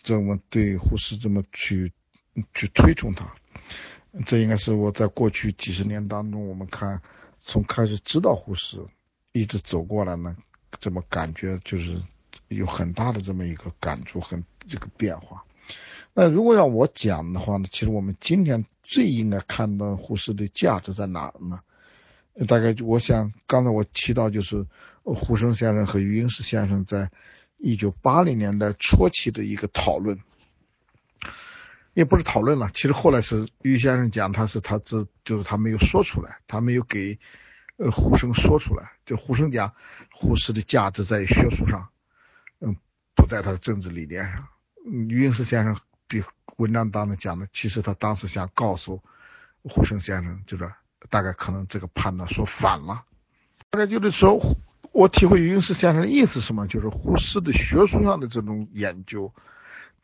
[0.04, 1.92] 怎么对胡适这么去
[2.54, 3.36] 去推崇他。
[4.26, 7.02] 这应该是我在过去几十年当中，我们看
[7.42, 8.80] 从开始知道胡适，
[9.34, 10.36] 一直走过来呢，
[10.80, 11.98] 这么感觉就是
[12.48, 15.44] 有很大的这么一个感触，很这个变化。
[16.14, 21.60] 那如果让我讲的话呢，其实我们今天最应该看到胡适的价值在哪儿呢？
[22.48, 24.66] 大概我想刚才我提到就是
[25.04, 27.10] 胡适先生和余英时先生在
[27.58, 30.20] 一九八零年代初期的一个讨论。
[31.96, 37.18] 也不是讨论了，其实后来是于先生讲，他是他这就是他没有说出来，他没有给
[37.78, 38.92] 呃胡生说出来。
[39.06, 39.74] 就胡生讲，
[40.12, 41.88] 胡适的价值在学术上，
[42.60, 42.76] 嗯，
[43.16, 44.48] 不在他的政治理念上。
[44.86, 45.74] 嗯于英时先生
[46.10, 46.24] 的
[46.58, 49.02] 文章当中讲的，其实他当时想告诉
[49.64, 50.70] 胡适先生，就是
[51.10, 53.06] 大概可能这个判断说反了。
[53.70, 54.40] 大概就是说，
[54.92, 56.68] 我体会云石先生的意思是什么？
[56.68, 59.34] 就是胡适的学术上的这种研究，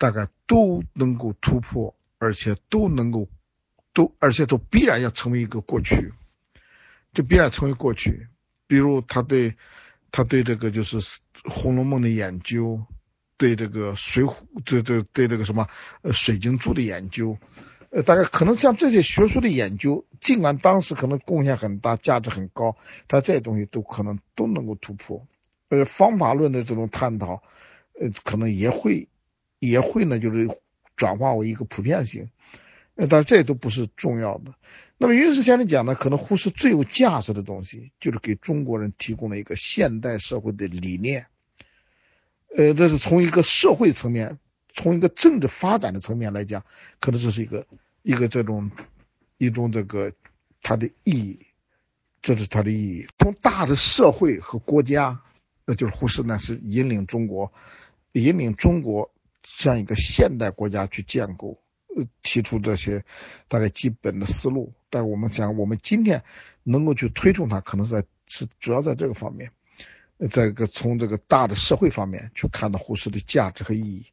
[0.02, 3.28] 大概都能够突破，而且都能够
[3.93, 6.12] 都，而且都必然要成为一个过去，
[7.14, 8.28] 就必然成为过去。
[8.66, 9.54] 比如他对
[10.12, 10.99] 他对这个就是
[11.43, 12.82] 《红楼梦》的研究。
[13.38, 14.36] 对这个水浒，
[14.66, 15.68] 这这对这个什么
[16.04, 17.39] 呃水晶柱的研究，
[17.89, 22.78] 呃，大概可能像这些学术的研究，尽管当时可能贡献很大，价值很高，
[23.08, 25.26] 但这些东西都可能都能够突破。
[25.70, 27.41] 呃，方法论的这种探讨，
[27.99, 29.10] 呃，可能也会
[29.62, 30.49] 也会呢，就是
[30.95, 32.30] 转化为一个普遍性。
[32.95, 34.53] 呃，但是这都不是重要的。
[34.97, 41.28] 那么于是先生讲呢，可能忽视最有价值的东西，就是给中国人提供了一个现代社会的理念。
[42.57, 44.39] 呃，这是从一个社会层面，
[44.74, 46.66] 从一个政治发展的层面来讲，
[46.99, 47.66] 可能这是一个
[48.01, 48.70] 一个这种
[49.38, 50.12] 一种这个
[50.62, 51.39] 它的意义，
[52.22, 53.07] 这是它的意义。
[53.18, 55.22] 从大的社会和国家，
[55.66, 57.53] 那就是胡适呢是引领中国，
[58.12, 59.09] 引领中国
[59.44, 61.62] 向一个现代国家去建构，
[61.96, 63.04] 呃，提出这些
[63.48, 64.74] 大概基本的思路。
[64.89, 66.24] 但我们讲，我们今天
[66.64, 69.52] 能够去推崇它，可能在是主要在这个方面。
[70.30, 74.06] 这个从这个大的社会方面去看到胡适的价值和意义。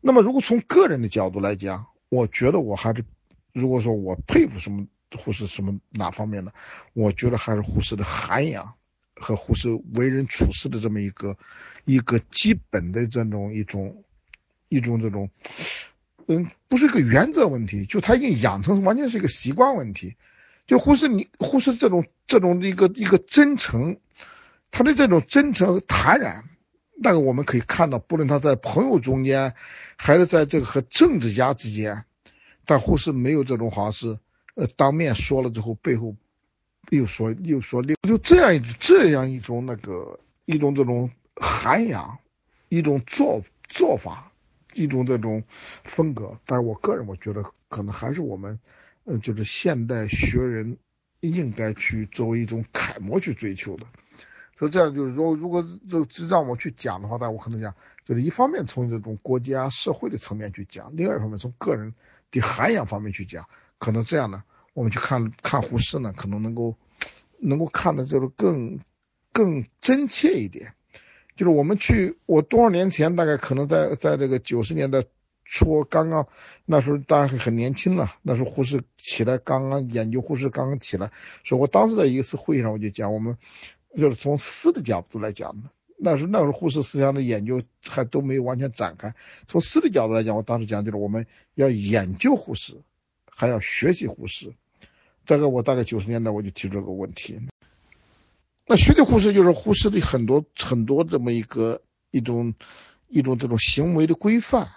[0.00, 3.04] 那么，如果从个人的角度来讲，我觉得我还是，
[3.52, 6.50] 如果说我佩服什么胡适什么哪方面呢？
[6.92, 8.74] 我觉得还是胡适的涵养
[9.14, 11.38] 和胡适为人处事的这么一个
[11.84, 14.02] 一个基本的这种一种
[14.68, 15.30] 一种这种，
[16.26, 20.16] 嗯，不是一个原则问题，就他已经养成完全是一个习惯问题。
[20.66, 23.98] 就忽视你忽视这种这种一个一个真诚。
[24.76, 26.42] 他的这种真诚坦然，
[26.96, 29.54] 那个我们可以看到，不论他在朋友中间，
[29.96, 32.04] 还是在这个和政治家之间，
[32.64, 34.18] 但胡适没有这种好像是，
[34.56, 36.16] 呃，当面说了之后，背后
[36.90, 42.18] 又说又说另，就这样一这样一种那个一种这种涵养，
[42.68, 44.32] 一种做做法，
[44.74, 45.42] 一种这种
[45.82, 46.38] 风格。
[46.46, 48.58] 但是我个人我觉得，可能还是我们，
[49.04, 50.76] 呃，就是现代学人
[51.20, 53.86] 应该去作为一种楷模去追求的。
[54.58, 61.94] 所以这样就是说，如果这这让我去讲的话，但我可能讲，就是一方面从这种国家社会的层面去讲，另外一方面从个人
[62.30, 63.48] 的涵养方面去讲，
[63.78, 66.76] 可能这样呢，我们去看看胡适呢，可能能够
[67.38, 68.78] 能够看的就是更
[69.32, 70.74] 更真切一点。
[71.36, 75.04] 就是我们去，我多少年前大概可能在在这个九十年代
[75.44, 76.28] 初，刚刚
[76.64, 81.10] 那时候当然很年轻了，那时候护士起来，刚刚研究护士刚刚起来，
[81.44, 83.36] 所以我当时在一次会议上我就讲我们。
[83.96, 89.14] 就是从诗的角度来讲的，那时候那时候护士思想的研究还都没有完全展开。
[89.46, 92.82] 从诗的角度来讲，我当时讲就是我们要研究护士，
[93.30, 94.52] 还要学习护士。
[95.26, 97.38] 这个我大概九十年代我就提出这个问题。
[98.66, 102.54] 那学的护士就是护士的很多很多这么一个一种
[103.08, 104.68] 一种这种行为的规范，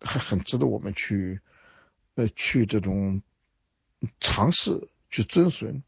[0.00, 1.40] 还很值得我们去
[2.14, 3.22] 呃去这种
[4.18, 5.82] 尝试去遵循。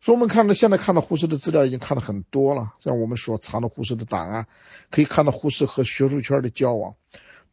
[0.00, 4.46] 所以，我们看到现在看到胡适的资料已经看了很多了，像我们所藏的胡适的档案，
[4.90, 6.94] 可以看到胡适和学术圈的交往，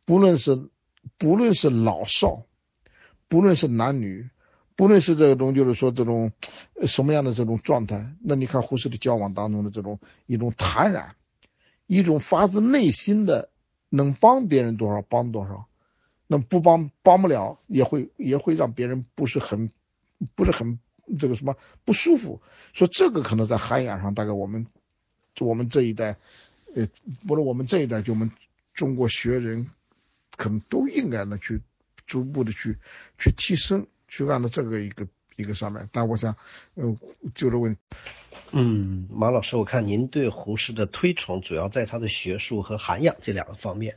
[0.03, 0.69] 不论是
[1.17, 2.43] 不论是老少，
[3.29, 4.29] 不论是男女，
[4.81, 6.31] 不论是这种就是说这种
[6.87, 11.15] 什么样的这种状态，那你看胡适的交往当中的这种一种坦然，
[11.85, 13.51] 一种发自内心的
[13.89, 15.67] 能帮别人多少帮多少，
[16.25, 19.69] 那不帮帮不了也会也会让别人不是很
[20.33, 20.79] 不是很。
[21.19, 21.55] 这个什么
[21.85, 22.41] 不舒服？
[22.73, 24.65] 说这个可能在涵养上，大概我们
[25.41, 26.17] 我们这一代，
[26.73, 26.87] 呃，
[27.27, 28.31] 不是我们这一代，就我们
[28.73, 29.69] 中国学人，
[30.37, 31.61] 可能都应该呢去
[32.07, 32.79] 逐步的去
[33.19, 35.07] 去提升，去按照这个一个
[35.37, 35.89] 一个上面。
[35.91, 36.35] 但我想，
[36.75, 36.95] 呃，
[37.33, 37.77] 就这问，
[38.51, 43.95] 嗯，马老师，我看您对胡适的推崇，主要在他的学术和涵养这两个方面。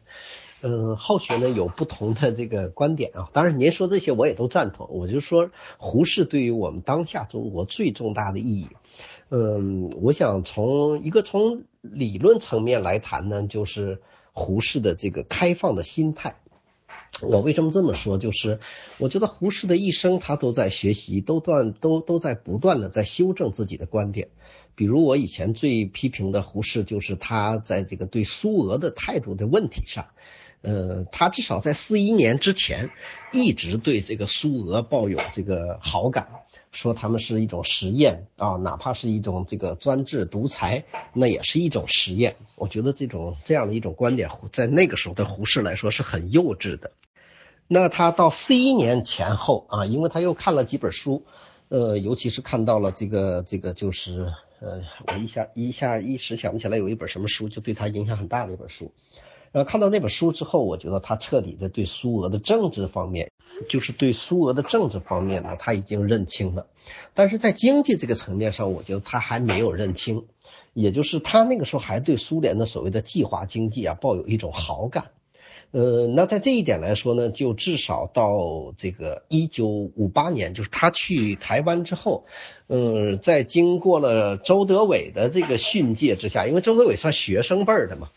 [0.62, 3.28] 嗯，好学呢有不同的这个观点啊。
[3.34, 4.88] 当然，您说这些我也都赞同。
[4.90, 8.68] 我就说，胡适对于我们当下中国最重大的意义，
[9.28, 14.00] 嗯，我想从一个从理论层面来谈呢，就是
[14.32, 16.36] 胡适的这个开放的心态。
[17.22, 18.18] 我为什么这么说？
[18.18, 18.60] 就是
[18.98, 24.28] 我觉得胡适的一生他都在学习，都断都都在不断的在修正自己的观点。
[24.74, 30.06] 比如我以前最批评的胡适，就是他在这个对苏俄的态度的问题上。
[30.62, 32.88] 呃，他至少在四一年之前，
[33.34, 36.26] 一直对这个苏俄抱有这个好感，
[36.72, 42.36] 说他们是一种实验啊，哪怕是一种这个专制独裁，那也是一种实验。
[42.56, 46.92] 我觉得这种这样的一种观点，在那个时候的胡适来说是很幼稚的。
[47.66, 51.24] 那他到四一年前后啊，因为他又看了几本书，
[51.68, 58.92] 呃，尤其是看到了这个这个就是呃，我一下一下一时想不起来有一本什么书，就对他影响很大的一本书。
[59.50, 63.30] 然后看到那本书之后，我觉得他彻底的对苏俄的政治方面，
[63.68, 66.66] 就是对苏俄的政治方面呢，他已经认清了。
[67.14, 70.26] 但是在经济这个层面上，我觉得他还没有认清，
[70.72, 75.12] 也就是他那个时候还对苏联的所谓的计划经济啊抱有一种好感。
[75.74, 82.26] 呃，那在这一点来说呢，就至少到这个一九五八年，就是他去台湾之后，
[82.68, 88.10] 呃，在经过了周德伟的这个训诫之下，因为周德伟算学生辈儿的嘛，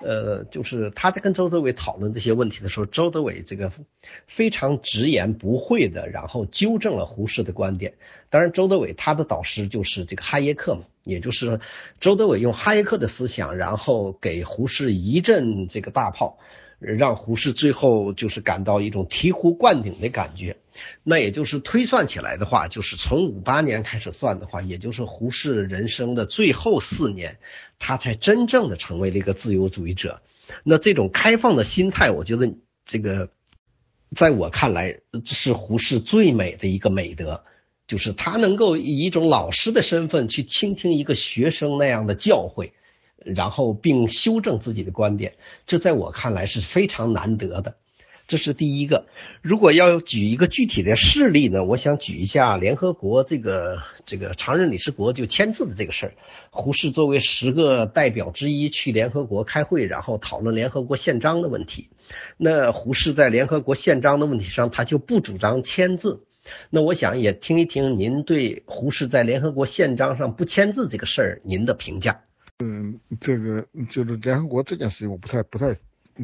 [0.00, 3.70] 呃，就是他在跟周德伟讨论这些问题的时候，周德伟这个
[4.26, 7.92] 非常直言不讳的，然后纠正了胡适的观点。
[8.30, 11.60] 当然，周德伟他的导师就是这个哈耶克嘛，也就是
[12.00, 16.38] 周德伟用哈耶克的思想，然后给胡适一阵这个大炮。
[16.82, 20.56] 让胡适最后就是感到一种醍醐灌顶的感觉，
[21.04, 27.38] 那也就是推算起来的话，就是从五八年开始算的话，也就是胡适人生的最后四年，
[27.78, 30.20] 他才真正的成为了一个自由主义者。
[30.64, 32.52] 那这种开放的心态，我觉得
[32.84, 33.30] 这个
[34.14, 37.44] 在我看来是胡适最美的一个美德，
[37.86, 42.72] 就是他能够以一种老师的身份去倾听一个学生那样的教诲。
[43.24, 45.34] 然后并修正自己的观点，
[45.66, 47.76] 这在我看来是非常难得的。
[48.28, 49.06] 这是第一个。
[49.42, 56.14] 如果要举一个具体的事例呢，我想举一下联合国这个这个常任理事国就签字的这个事儿。
[56.50, 61.90] 胡适作为十个代表之一去联合国开会，然后讨论联合国宪章的问题。
[62.38, 66.24] 那胡适在联合国宪章的问题上，他就不主张签字。
[66.70, 72.22] 那我想也听一听您对胡适在联合国宪章上不签字这个事儿您的评价。
[72.58, 75.74] 嗯，这个就是联合国这件事情，我不太不太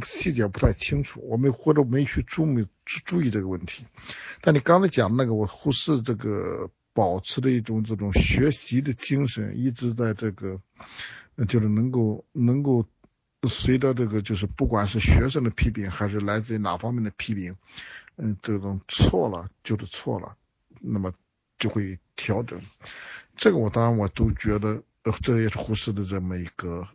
[0.05, 3.85] 细节不太清楚，我没或者没去注意注意这个问题。
[4.41, 10.61] 但你刚才讲那个，我忽视这个保持的一种这种学习的精神，一直在这个，
[11.49, 12.87] 就是能够能够
[13.49, 17.57] 随着这个就是不管是学生的批评，还是来自于哪方面的批评，
[18.15, 20.37] 嗯，这种错了就是错了，
[20.81, 21.13] 那么
[21.59, 22.61] 就会调整。
[23.35, 24.85] 这个我当然我都觉得。
[25.05, 26.87] 呃这也是胡适的这么一个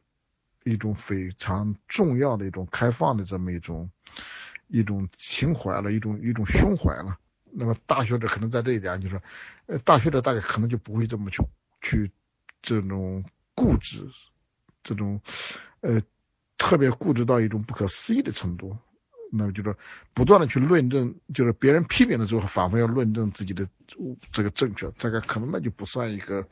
[0.63, 3.89] 一种非常重要的一种开放的这么一种
[4.67, 7.17] 一种情怀了，一种一种胸怀了。
[7.55, 9.21] 那么大学者可能在这一点，就是
[9.67, 11.43] 呃，大学者大概可能就不会这么去
[11.81, 12.11] 去
[12.61, 13.23] 这种
[13.53, 14.09] 固执，
[14.83, 15.21] 这种
[15.81, 16.01] 呃
[16.57, 18.77] 特别固执到一种不可思议的程度。
[19.35, 19.75] 那么就是
[20.13, 23.67] 不断的去论证，就是别人批评的时候，反复要论证自己的
[24.31, 26.47] 这个正确，这个可能那就不算一个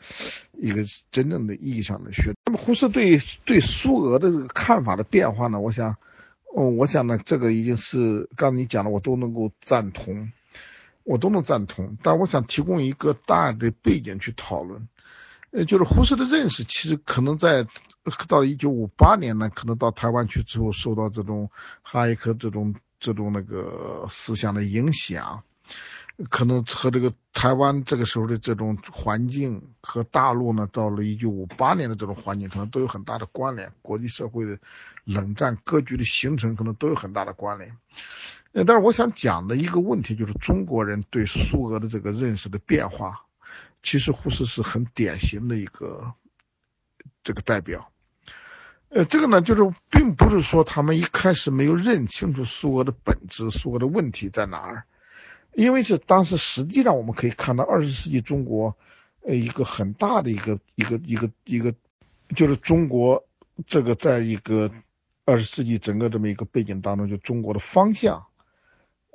[0.53, 2.33] 一个真正的意义上的学。
[2.45, 5.59] 那么胡适对对苏俄的这个看法的变化呢？
[5.59, 5.95] 我想，
[6.55, 10.31] 哦，我想呢，这个已经是刚才你讲的，我都能够赞同，
[11.03, 11.97] 我都能赞同。
[12.01, 14.87] 但我想提供一个大的背景去讨论，
[15.51, 17.67] 呃，就是胡适的认识，其实可能在。
[18.27, 21.51] 到一九五八年呢，可能到台湾去之后，受到这种
[21.83, 25.43] 哈耶克这种这种那个思想的影响，
[26.31, 33.71] 可能和这个台湾这个时候的这种环境和大陆呢，到了一九五八年的这种环境，可能都有很大的关联。
[33.83, 34.57] 国际社会的
[35.03, 37.77] 冷战格局的形成，可能都有很大的关联。
[38.53, 43.25] 呃，但是我想讲的一个问题，就是中国人对苏俄的这个认识的变化，
[43.83, 46.13] 其实胡适是很典型的一个
[47.23, 47.91] 这个代表。
[48.89, 54.83] 呃，这个呢，就是并不是说他们一开始没有认清楚苏俄的本质，苏俄的问题在哪儿，
[55.53, 58.77] 因为是当时实际上我们可以看到，二十世纪中国，
[59.21, 61.73] 呃，一个很大的一个一个一个一个，
[62.35, 63.25] 就是中国
[63.65, 64.69] 这个在一个
[65.23, 68.25] 二十世纪整个这么一个背景当中，就中国的方向，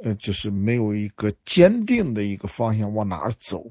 [0.02, 3.70] 呃，就是没有一个坚定的一个方向往哪儿走。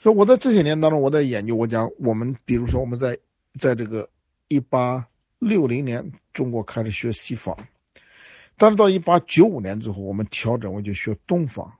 [0.00, 3.18] 所以我在这些年当中，我在研究，我讲我们，比如说我们在
[3.58, 4.08] 在这个。
[4.50, 7.68] 一八六零年，中国开始学西方，
[8.56, 11.74] 但是到一八九五年之后，我们调整为就学东方，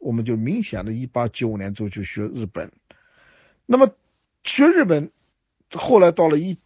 [0.00, 2.72] 我们就明显的，一八九五年之后就学日本。
[3.66, 3.94] 那么
[4.42, 5.12] 学日本，
[5.70, 6.58] 后来到了一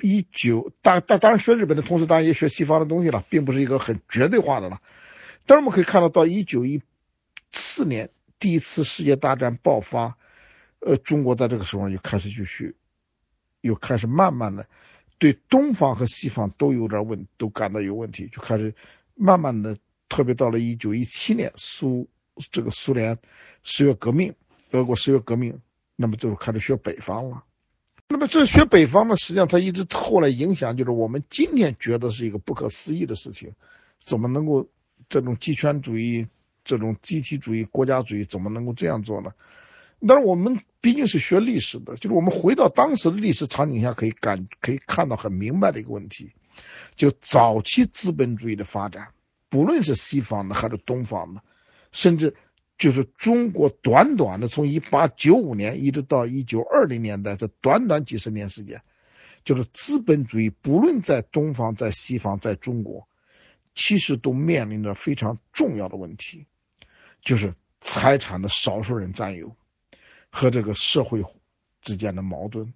[0.00, 4.80] 一九，当当当然学日本的同时，当然也学西方的东西了，并不是一个很绝对化的了。
[5.46, 6.82] 但是我们可以看到，到一九一
[7.52, 8.10] 四年，
[8.40, 10.16] 第一次世界大战爆发，
[10.80, 12.74] 呃，中国在这个时候就开始去学。
[13.62, 14.66] 又开始慢慢的
[15.18, 18.74] 对东方和西方都有点问，都感到有问题，就开始
[19.14, 19.76] 慢慢的，
[20.08, 22.08] 特别到了一九一七年，苏
[22.50, 23.18] 这个苏联
[23.62, 24.34] 十月革命，
[24.70, 25.60] 俄国十月革命，
[25.94, 27.44] 那么就开始学北方了。
[28.08, 33.52] 那么这学北方呢，实际上它一直后来影响，就是我们今天觉得是一个不可思议的事情，
[33.98, 34.66] 怎么能够
[35.10, 36.26] 这种集权主义、
[36.64, 39.34] 这种集体主义、国家主义怎么能够这样做呢？
[40.06, 46.32] 但是我们毕竟是学历史的，就是我们回到当时的历史场景下，可以感可以看到很明白的一个问题，
[46.96, 49.08] 就早期资本主义的发展，
[49.50, 51.42] 不论是西方的还是东方的，
[51.92, 52.34] 甚至
[52.78, 58.82] 就是中国短短的从一八九五年一直到一九二零年代这短短几十年时间，
[59.44, 63.06] 就是资本主义不论在东方、在西方、在中国，
[63.74, 66.46] 其实都面临着非常重要的问题，
[67.22, 69.54] 就是财产的少数人占有。
[70.30, 71.24] 和这个社会
[71.82, 72.72] 之间的矛盾，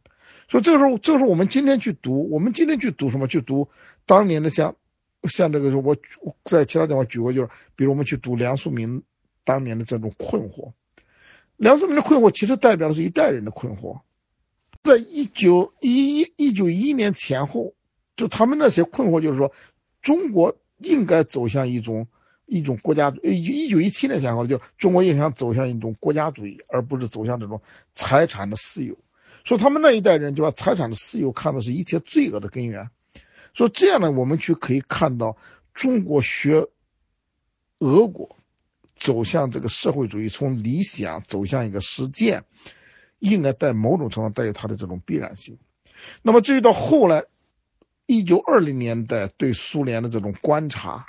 [0.49, 3.29] 所以这个时候，这个时候我们今天去读，我们今天去读什么？
[3.29, 3.69] 去读
[4.07, 4.77] 当年的像
[5.23, 5.97] 像这个时候，我
[6.43, 9.03] 在其他地方举过，就是比如我们去读梁漱溟
[9.45, 10.73] 当年的这种困惑。
[11.57, 14.01] 梁漱溟的困惑其实代表的是一代人的困惑，
[14.83, 17.75] 在一九一一一九一一年前后，
[18.17, 19.53] 就他们那些困惑，就是说
[20.03, 22.09] 中国应该走向一种。
[22.47, 27.63] 一种国家，呃，一九一七年想好的，就中国也想走向一种国家主义，而不是走向这种
[27.95, 28.99] 财产的私有。
[29.45, 32.91] 说他们那一代人就把财产的私有看作是一切罪恶的根源。
[33.55, 35.37] 说这样呢，我们去可以看到
[35.73, 36.67] 中国学
[37.79, 38.37] 俄国
[38.97, 42.45] 走向这个社会主义，从理想走向一个实践，
[43.19, 45.59] 应该在某种程度上带有它的这种必然性。
[46.21, 47.25] 那么至于到后来，
[48.07, 51.07] 一九二零年代对苏联的这种观察。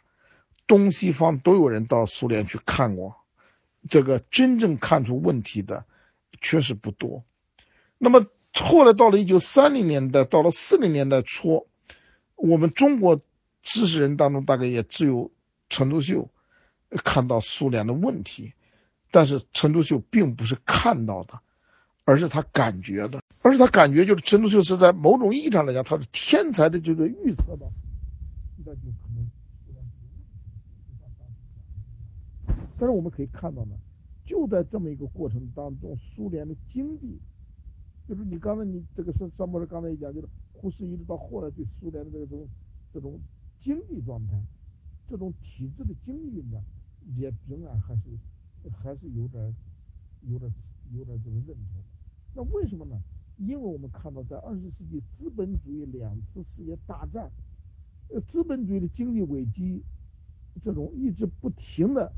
[0.67, 3.15] 东西方都有人到苏联去看过，
[3.89, 5.85] 这个真正看出问题的
[6.41, 7.23] 确实不多。
[7.97, 11.67] 那么后来到了一九三零年代，到了四零年代初，
[12.35, 13.19] 我们中国
[13.61, 15.31] 知识人当中大概也只有
[15.69, 16.29] 陈独秀
[16.89, 18.53] 看到苏联的问题，
[19.11, 21.39] 但是陈独秀并不是看到的，
[22.05, 27.71] 而是他感觉的，而是他感觉就是陈独秀是在某种意义上来讲，他是天才的这个预测的，
[28.65, 29.29] 那就可能。
[32.77, 33.75] 但是我们可以看到呢，
[34.23, 37.19] 就在这么一个过程当中，苏联的经济，
[38.07, 42.47] 就是你刚才你这个是张博士刚才也讲，就是胡适一直到后来对苏联的这种
[42.91, 43.19] 这种
[43.59, 44.33] 经济状态，
[45.07, 46.61] 这种体制的经济呢，
[47.15, 48.01] 也仍然还是
[48.71, 49.55] 还是有点
[50.23, 50.51] 有点
[50.91, 51.83] 有点这个认同。
[52.33, 52.99] 那为什么呢？
[53.37, 57.31] 因为我们看到在二十世纪资本主义两次世界大战，
[58.09, 59.81] 呃，资本主义的经济危机
[60.63, 62.11] 这种一直不停的。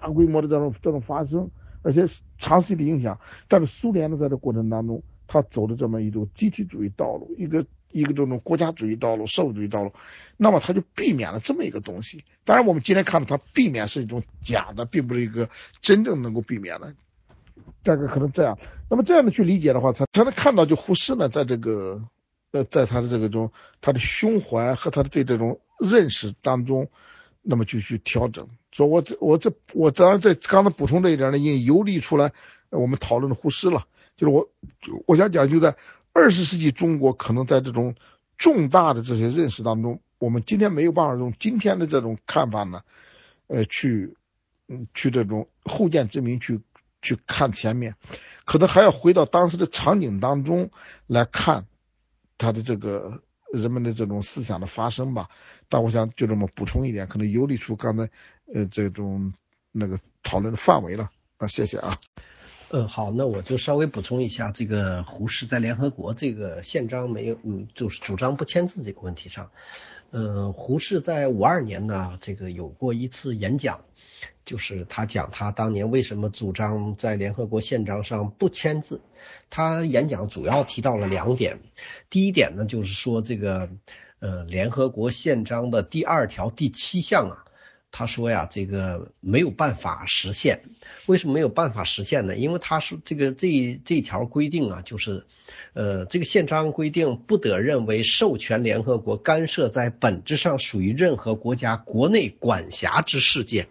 [0.00, 1.50] 大规模的这种这种发生，
[1.82, 2.06] 而且
[2.38, 3.18] 长期的影响。
[3.48, 9.92] 但是苏联呢，在这过程当中，他走的这么一种集体主义道路，一个一个这种国家主义道路、社会主义道路，
[10.36, 12.24] 那么他就避免了这么一个东西。
[12.44, 15.48] 当然，我们今天看到他避免是一种假的，并不是一个
[15.80, 16.94] 真正能够避免的。
[17.82, 18.56] 大概可能这样。
[18.88, 22.02] 那么这样的去理解的话，才才能看到，就胡适呢，在这个
[22.52, 26.88] 呃，在他的这个中，他的胸怀和他的对这种认识当中。
[27.40, 32.32] 那么就去调整，说我这我这我当然在刚才补充这一点呢，已经游离出来
[32.70, 33.86] 我们讨论的胡适了。
[34.16, 34.48] 就是我
[35.06, 35.76] 我想讲，就在
[36.12, 37.94] 二十世纪中国，可能在这种
[38.36, 42.82] 重大的这些认识当中，我们今天没有办法用今天的这种看法呢，
[43.46, 44.16] 呃，去
[44.68, 46.60] 嗯去这种后见之明去
[47.00, 47.94] 去看前面，
[48.44, 50.70] 可能还要回到当时的场景当中
[51.06, 51.66] 来看
[52.36, 53.22] 他的这个。
[53.50, 55.30] 人们的这种思想的发生吧，
[55.70, 58.10] 但我想就这么补充一点，可能游离出刚才
[58.54, 59.32] 呃这种
[59.72, 61.98] 那个讨论的范围了啊，谢谢啊。
[62.70, 69.50] 嗯，好，那我就稍微补充一下，这个胡适在联合国这个宪章没有，嗯，就是主张不签字这个问题上，
[70.10, 73.80] 嗯，胡适在五二年呢，这个有过一次演讲，
[74.44, 79.00] 就是他讲他当年为什么主张在联合国宪章上不签字。
[79.48, 81.60] 他演讲主要提到了两点，
[82.10, 83.70] 第一点呢，就是说这个
[84.18, 87.47] 呃联合国宪章的第二条第七项啊，
[87.90, 90.62] 他说呀，这个没有办法实现。
[91.06, 92.36] 为什么没有办法实现呢？
[92.36, 95.26] 因为他说这个这这条规定啊，就是
[95.72, 103.68] 呃这个宪章规定不得认为授权联合国干涉在本质上属于任何国家国内管辖之事件。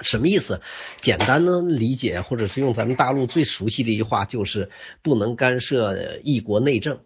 [0.00, 0.62] 什么意思？
[1.02, 4.70] 简单的理解，或者是用咱们大陆最熟悉的一句话，就是
[5.02, 7.00] 不能干涉一国内政。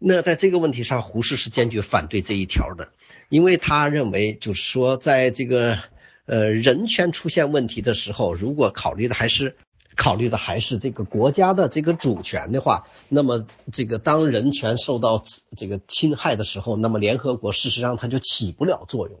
[0.00, 2.88] 那在这个问题上，胡适是坚决反对这一条的，
[3.30, 5.78] 因为他认为，就是说，在这个
[6.26, 9.56] 呃人权出现问题的时候，如果考虑的还是
[9.96, 15.22] 考虑的还是这个国家的这个主权的话，那么这个当人权受到
[15.56, 19.20] 这个侵害的时候，那么联合国事实上它就起不了作用。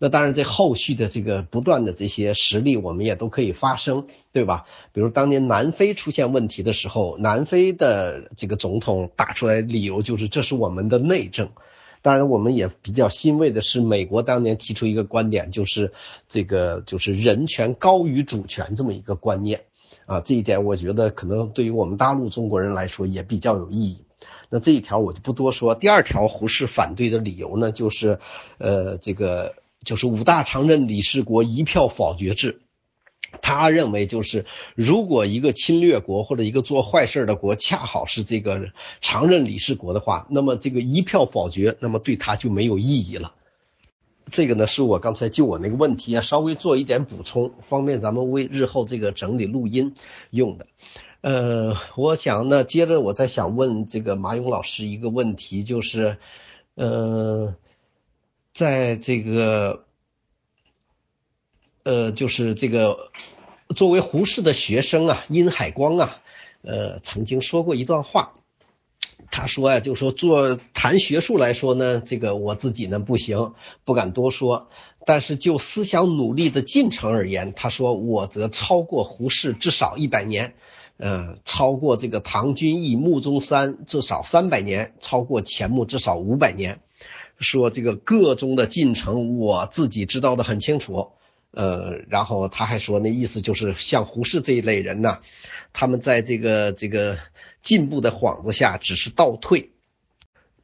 [0.00, 4.64] 那当然，这后续的这个不断的这些实例，我们也都可以发生，对吧？
[4.92, 11.50] 比如当年南非出现问题的时候，南非的这个总统打出来理由就是这是我们的内政。
[12.04, 15.94] 当然，我们也比较欣慰的是，美国当年提出一个观点，就是
[16.28, 19.62] 这个就是人权高于主权这么一个观念
[20.04, 20.20] 啊。
[20.20, 24.02] 这一点我觉得可能对于我们大陆中国人来说也比较有意义。
[24.50, 25.74] 那这一条我就不多说。
[25.74, 28.18] 第二条，胡适反对的理由呢，就是
[28.58, 32.60] 呃这个就是五大常任理事国一票否决制。
[33.42, 38.70] 他认为，就是如果一个侵略国或者一个做坏事的国恰好是这个
[39.00, 43.34] 常任理事国的话，那么这个一票否决，那么对他就没有意义了。
[44.30, 49.94] 这个呢，是我刚才就我那个问题啊，稍微做一点补充，方便咱们为日后这个整理录音
[50.30, 50.66] 用的。
[51.20, 56.18] 呃，我想呢，接着我再想问这个马勇老师一个问题，就是，
[56.74, 57.56] 呃，
[58.52, 59.83] 在这个。
[61.84, 63.10] 呃，就是这个
[63.76, 66.16] 作为胡适的学生啊，殷海光啊，
[66.62, 68.32] 呃，曾经说过一段话。
[69.30, 73.52] 他说呀，就说做谈学术来说呢，这个我自己呢不行，
[73.84, 74.70] 不敢多说。
[75.06, 80.54] 但是就思想努力的进程而言，他说我则超过胡适至少一百年，
[80.96, 86.80] 呃，超过这个唐君毅、穆宗三至少三百年，超过钱穆至少五百年。
[87.38, 91.10] 说这个个中的进程，我自己知道的很清楚。
[91.54, 95.18] 呃，然后他还说，那意思就是像胡适这一类人呢，
[95.72, 97.18] 他们在这个这个
[97.62, 99.70] 进步的幌子下只是倒退。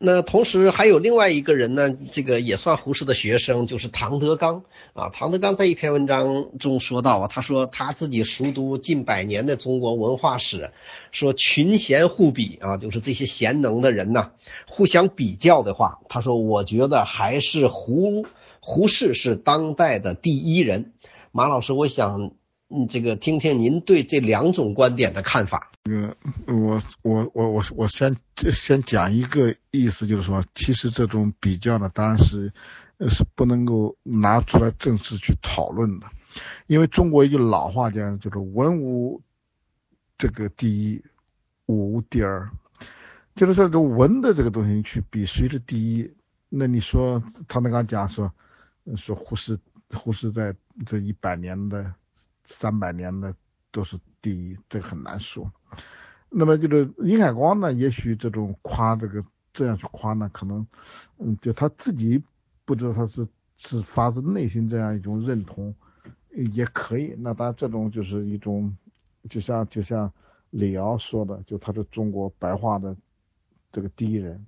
[0.02, 4.64] 那同时还有另外一个人呢，这个也算胡适的学生，就是唐德刚
[4.94, 5.10] 啊。
[5.12, 10.72] 唐德刚在一篇文章中说到啊，他说他自己熟读近百年的中国文化史，
[11.12, 14.30] 说群贤互比啊，就是这些贤能的人呢，
[14.66, 18.26] 互相比较的话，他说我觉得还是胡。
[18.60, 20.92] 胡适是当代的第一人，
[21.32, 22.32] 马老师，我想，
[22.68, 25.72] 嗯，这个听听您对这两种观点的看法。
[25.84, 26.14] 呃，
[26.46, 32.52] 我我我我我先先讲一个意思，就是说，其实这种比较呢，当然是
[33.08, 36.06] 是不能够拿出来正式去讨论的，
[36.66, 39.22] 因为中国一句老话讲，就是文无
[40.18, 41.02] 这个第一，
[41.64, 42.50] 武无第二，
[43.34, 46.12] 就是说这文的这个东西去比谁的第一，
[46.50, 48.30] 那你说他那刚讲说。
[48.96, 49.58] 说胡适，
[49.90, 50.54] 胡适在
[50.86, 51.94] 这一百年的、
[52.44, 53.34] 三百年的
[53.70, 55.50] 都是第一，这个很难说。
[56.28, 60.66] 那么就是殷海光呢，也许这种夸这个这样去夸呢，可能
[61.18, 62.22] 嗯，就他自己
[62.64, 63.26] 不知道他是
[63.56, 65.74] 是发自内心这样一种认同
[66.52, 67.14] 也可以。
[67.18, 68.76] 那当然这种就是一种，
[69.28, 70.12] 就像就像
[70.50, 72.96] 李敖说的，就他是中国白话的
[73.72, 74.46] 这个第一人。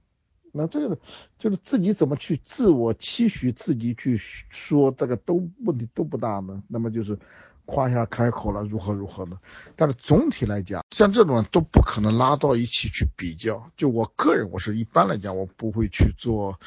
[0.52, 0.98] 那这个
[1.38, 4.20] 就是自己怎么去自我期许，自己去
[4.50, 6.62] 说这个都问题都不大呢。
[6.68, 7.18] 那么就是
[7.64, 9.38] 夸下开口了，如何如何的。
[9.76, 13.70] 但是总体来讲，像这种都不可能拉到一起去比较。
[13.76, 16.60] 就我个人，我是一般来讲，我不会去做。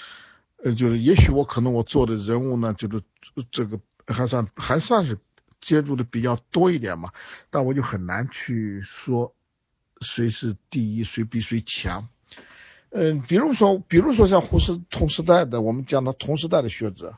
[0.63, 3.03] 呃，就是也许我可能我做的人物呢，就是
[3.51, 5.19] 这个还算还算是
[5.61, 7.11] 接触的比较多一点嘛。
[7.51, 9.35] 但我就很难去说
[10.01, 12.07] 谁是第一，谁比谁强。
[12.97, 17.17] 嗯，比如说，比如说像胡适同时代的，我们讲的同时代的学者，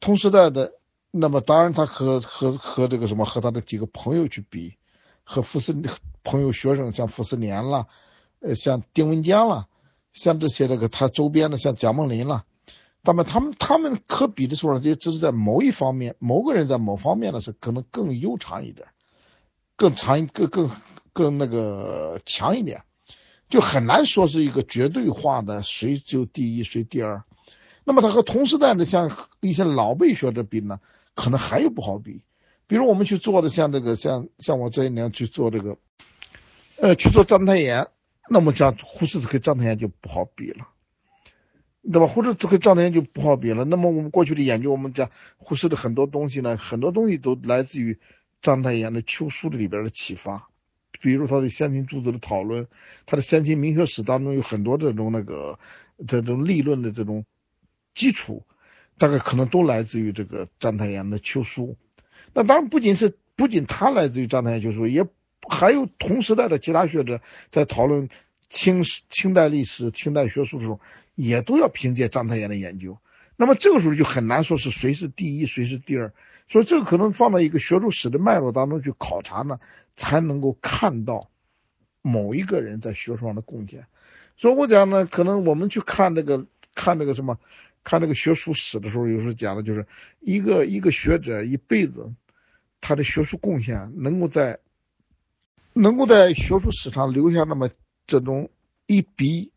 [0.00, 0.74] 同时代的，
[1.10, 4.76] 那么当然他和和和这个什么和他的几个朋友去比，
[5.24, 5.74] 和傅斯
[6.22, 7.86] 朋友学生像傅斯年了，
[8.40, 9.68] 呃，像丁文江了，
[10.12, 12.44] 像这些这个他周边的像蒋梦麟了，
[13.02, 18.86] 那么他们他们可比的时候呢，就只是在某一方面，某个人在某方面呢是可能更悠长一点，
[19.74, 20.70] 更长更更
[21.14, 22.82] 更那个强一点。
[23.48, 27.24] 就很难说是一个绝对化的谁就第一谁第二，
[27.84, 29.10] 那么他和同时代的像
[29.40, 30.80] 一些老辈学者比呢，
[31.14, 32.22] 可能还有不好比。
[32.66, 35.78] 比如我们去做的像这个像像我这一年去做这个，
[36.76, 37.88] 呃去做章太炎，
[38.28, 40.68] 那么讲胡适和章太炎就不好比了，
[41.90, 42.06] 对吧？
[42.06, 43.64] 胡适和章太炎就不好比了。
[43.64, 47.98] 那么我们过去的研究，我们讲胡适的很多东西呢，很多东西都来自于
[48.42, 50.50] 章太炎的秋书里边的启发。
[51.00, 52.66] 比如他的先秦诸子的讨论，
[53.06, 55.58] 他的先秦名学史当中有很多这种那个
[56.06, 57.24] 这种立论的这种
[57.94, 58.44] 基础，
[58.98, 61.76] 大概可能都来自于这个章太炎的秋书。
[62.34, 65.06] 那当然不仅是不仅他来自于章太炎秋书，也
[65.48, 67.20] 还有同时代的其他学者
[67.50, 68.08] 在讨论
[68.48, 70.80] 清清代历史、清代学术的时候，
[71.14, 72.98] 也都要凭借章太炎的研究。
[73.40, 76.12] 那么这个时候就很难说是谁是第一，谁是第二。
[76.48, 79.60] 所以这个可能放到一个学术史的脉络当中去考察呢，
[79.94, 81.30] 才能够看到
[82.02, 83.86] 某一个人在学术上的贡献。
[84.36, 87.38] 所以我讲呢，可能我们去看这个看这个什么，
[87.84, 89.86] 看这个学术史的时候，有时候讲的就是
[90.18, 92.12] 一个一个学者一辈子
[92.80, 94.58] 他的学术贡献能够在
[95.74, 97.70] 能够在学术史上留下那么
[98.06, 98.50] 这种
[98.86, 99.52] 一笔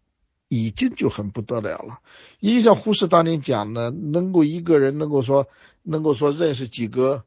[0.53, 2.01] 已经就很不得了了。
[2.41, 5.47] 因为像胡适当年讲的，能够一个人能够说
[5.81, 7.23] 能够说认识几个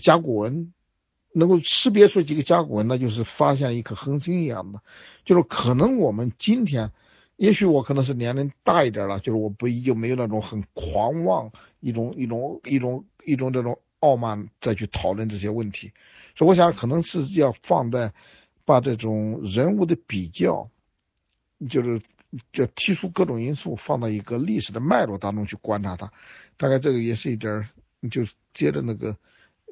[0.00, 0.72] 甲骨文，
[1.32, 4.80] 能够识别出几个甲骨文，那就是发现一颗恒星一样的。
[5.24, 6.92] 就是可能我们今天，
[7.34, 11.50] 也许我可能是年龄大一点了，就是我不依旧没有那种很狂妄
[11.80, 15.90] 一种一种一种一种这种傲慢再去讨论这些问题。
[16.36, 18.14] 所以我想可能是要放在
[18.64, 20.70] 把这种人物的比较，
[21.68, 22.00] 就是
[22.52, 26.12] 就提出各种因素放到一个历史的脉络当中去观察它。
[26.56, 27.68] 大概这个也是一点，
[28.10, 29.16] 就接着那个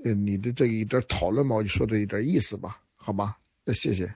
[0.04, 3.38] 呃你的这一点讨论嘛，我就说这一点意思吧，好吧？
[3.64, 4.12] 那谢谢。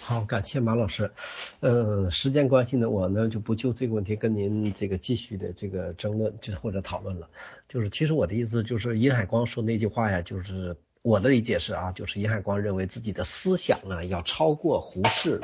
[0.00, 1.12] 好，感谢马老师。
[1.60, 7.30] 呃，时间关系呢，我呢就不就这个问题跟您这个继续的这个争论，就或者讨论了。
[7.68, 15.40] 就是其实我的意思就是，尹海光说那句话呀，就是我的理解是啊，就是尹海光认为自己的思想呢要超过胡适。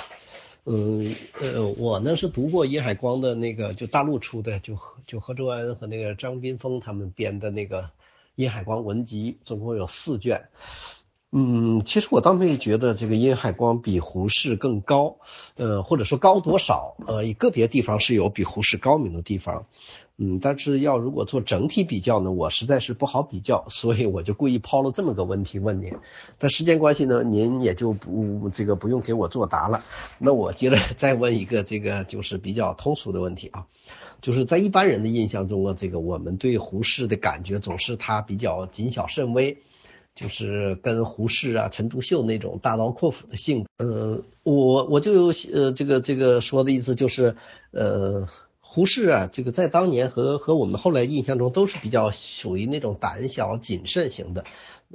[0.68, 4.76] 嗯呃，我呢是读过殷海光的那个就大陆出的，就
[5.06, 7.90] 就何周安和那个张斌峰他们编的那个
[8.34, 10.48] 殷海光文集，总共有四卷。
[11.30, 15.18] 嗯，其实我倒没觉得这个殷海光比胡适更高，
[15.54, 19.66] 呃，或者说高多少，呃，个别地方是有比胡适高明的地方，
[20.18, 25.92] 嗯，但是要如果做整体比较呢，我实在是不好比较，所以我就故意抛了这么个问题问您。
[26.38, 29.84] 但时间关系呢，您也就不这个不用给我作答了。
[30.18, 33.66] 那我接着 再问一个这个就是比较通俗的问题啊，
[34.22, 39.58] 就是在一般人的印象中呢，这个我们对胡适的感觉总是他比较谨小慎微。
[40.14, 47.36] 就是跟胡适啊、陈独秀那种大刀阔斧的性格，呃，我我就呃这个这个说的意思就是，
[47.70, 48.26] 呃，
[48.76, 54.44] 胡适啊，这个在当年和和我们后来印象中都是比较属于那种胆小谨慎型的，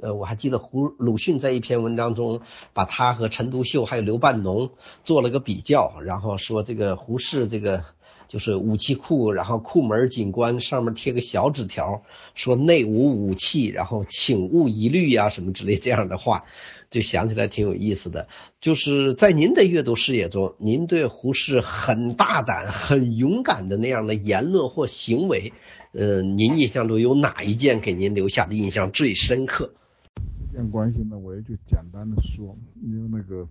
[0.00, 2.42] 呃，我还记得胡鲁迅在一篇文章中
[2.74, 4.70] 把他和陈独秀还有刘半农
[5.02, 7.84] 做了个比较，然后说这个胡适这个。
[8.28, 12.02] 就是武器库，然后库门紧关，上面贴个小纸条，
[12.34, 16.44] 说内无武器，然后请勿疑虑呀，什么之类这样的话，
[16.92, 18.28] 就想起来挺有意思的。
[18.60, 25.52] 就是在您的阅读视野中，您对胡适很大胆、很勇敢的那样的言论或行为，
[25.92, 29.74] 呃，您印象中有哪一件给您留下的印象最深刻？
[30.14, 33.48] 时间关系呢，我也就简单的说，因为那个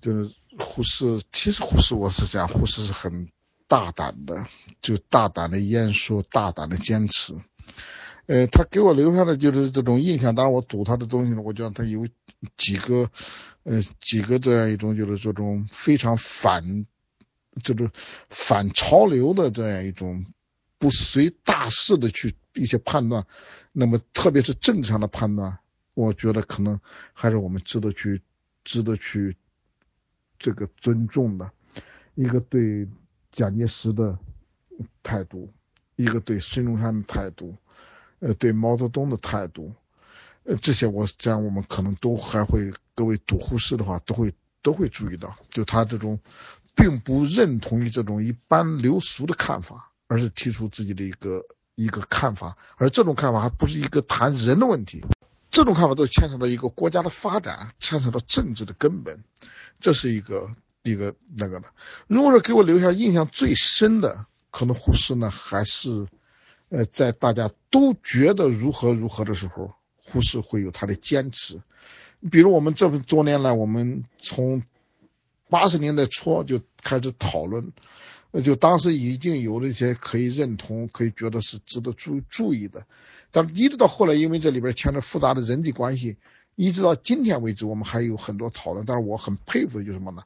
[0.00, 3.28] 就是胡适，其实胡适我是讲胡适是很。
[3.68, 4.46] 大胆的，
[4.80, 7.34] 就大胆的言说，大胆的坚持。
[8.26, 10.36] 呃，他给我留下的就是这种印象。
[10.36, 12.06] 当然，我读他的东西呢，我觉得他有
[12.56, 13.10] 几个，
[13.64, 16.86] 呃，几个这样一种，就是这种非常反，
[17.62, 17.90] 这种
[18.28, 20.24] 反潮流的这样一种
[20.78, 23.26] 不随大势的去一些判断。
[23.72, 25.58] 那么，特别是政治上的判断，
[25.94, 26.80] 我觉得可能
[27.12, 28.22] 还是我们值得去，
[28.64, 29.36] 值得去
[30.38, 31.50] 这个尊重的
[32.14, 32.88] 一个对。
[33.32, 34.18] 蒋介石的
[35.02, 35.52] 态度，
[35.96, 37.54] 一个对孙中山的态度，
[38.20, 39.74] 呃，对毛泽东的态度，
[40.46, 44.32] 呃，这些我这样我们可能都还会，各位读胡适的话都会
[44.62, 46.18] 都会注意到，就他这种
[46.74, 51.44] 并不认同于这种一般流俗的看法，而是提出自己的一个
[51.74, 55.04] 一个看法，而这种看法还不是一个谈人的问题，
[55.50, 59.24] 这种看法都牵扯到一个国家的发展，牵扯到政治的根本，
[59.80, 60.50] 这是一个。
[60.82, 61.66] 一个那个的，
[62.06, 66.06] 如果说给我留下印象最深的，可能胡适呢，还是，
[66.68, 69.74] 呃，在大家都觉得如何如何的时候，
[70.06, 71.60] 胡适会有他的坚持。
[72.30, 74.62] 比如我们这么多年来，我们从
[75.50, 77.72] 八十年代初就开始讨论，
[78.42, 82.86] 就当时已经有了一些可以认同、可以觉得是值得注注意的，
[83.30, 86.16] 但一直到后来，因为这里边牵扯复杂的人际关系。
[86.58, 88.86] 一直到今天为止，我们还有很多讨论。
[88.86, 90.22] 但是我很佩服的就是什么呢？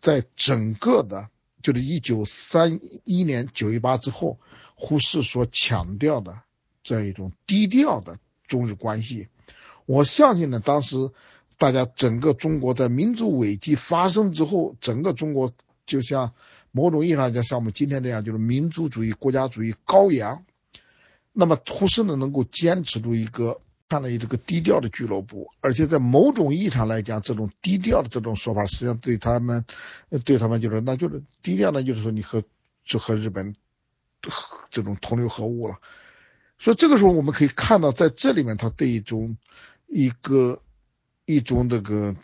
[0.00, 1.30] 在整个的，
[1.62, 4.38] 就是一九三一年九一八之后，
[4.76, 6.42] 胡适所强调的
[6.84, 8.20] 这样一种低调的
[8.54, 9.26] 中日关系，
[9.84, 11.10] 我相信呢，当时
[11.58, 15.52] 大家整个中国在民族危机发生之后，整个中国
[15.86, 16.32] 就像
[16.70, 20.44] 某种意义上讲，像我们今天这样，就是民族主义、国家主义高扬。
[21.32, 23.60] 那么胡适呢，能够坚持住一个。
[23.86, 29.64] 看了一这个低调的俱乐部，而且在某种意义上来讲，这种低调的这种说法，实际上对他们，
[30.24, 32.42] 对他们就是，那就是低调呢，就是说你和
[32.82, 33.54] 就和日本
[34.70, 35.76] 这种同流合污了。
[36.64, 39.36] 所以这个时候我们可以看到，在这里面他对一种
[39.86, 40.62] 一个
[41.26, 42.16] 一种这个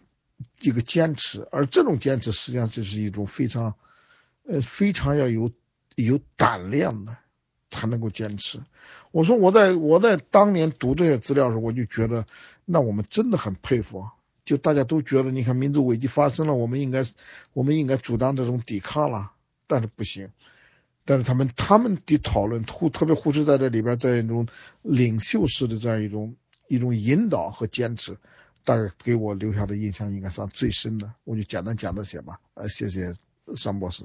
[0.62, 3.74] 一个坚持，而这种坚持实际上就是一种非常
[4.44, 5.52] 呃非常要有
[5.94, 7.14] 有胆量的。
[7.72, 8.58] 才能够坚持。
[9.12, 12.26] 我说我在我在当年读这些资料的时候，我就觉得，
[12.64, 14.12] 那我们真的很佩服啊。
[14.44, 17.04] 就大家都觉得，你看民族危机发生了，我们应该
[17.52, 19.30] 我们应该主张这种抵抗了。
[19.68, 20.30] 但是不行。
[21.04, 24.46] 但是他们他们的讨论，胡特别忽视在这里边，在一种
[24.82, 26.36] 领袖式的这样一种
[26.68, 28.16] 一种引导和坚持，
[28.64, 31.12] 但是给我留下的印象应该算最深的。
[31.24, 32.38] 我就简单讲这些吧。
[32.54, 33.12] 呃，谢谢
[33.56, 34.04] 尚博士。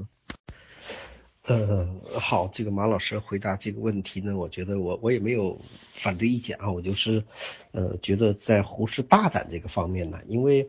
[1.44, 1.88] 呃，
[2.20, 5.62] 好，这个马老师回答这个问题呢，我觉得我我也没有
[6.02, 7.24] 反对意见啊，我就是
[7.72, 10.68] 呃觉得在胡适大胆这个方面呢，因为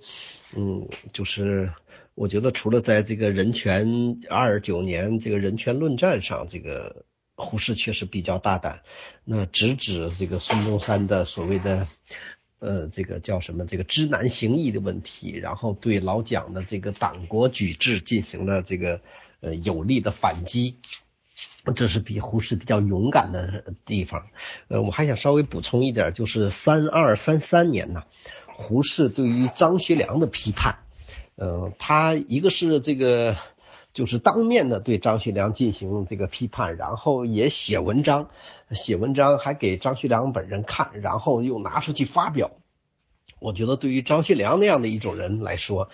[0.55, 1.73] 嗯就是。
[2.17, 8.81] 我觉得除了在这个人权二九年这个人权论战上，这个胡适确实比较大胆，
[9.23, 11.87] 那直指这个孙中山的所谓的
[12.59, 19.03] 呃这个叫什么这个知难行易的问题，然后对老蒋的这个党国举制进行了这个
[19.41, 20.79] 呃有力的反击，
[21.75, 24.29] 这是比胡适比较勇敢的地方。
[24.69, 28.05] 呃，我还想稍微补充一点，就是三二三三年呢，
[28.47, 30.79] 胡适对于张学良的批判。
[31.37, 33.37] 嗯，他一个是这个，
[33.93, 38.31] 就是当面的对张学良进行这个批判，然后也写文章，
[38.71, 42.53] 写文章还给张学良本人看，然后又拿出去发表。
[43.39, 45.91] 我觉得对于张学良那样的一种人来说，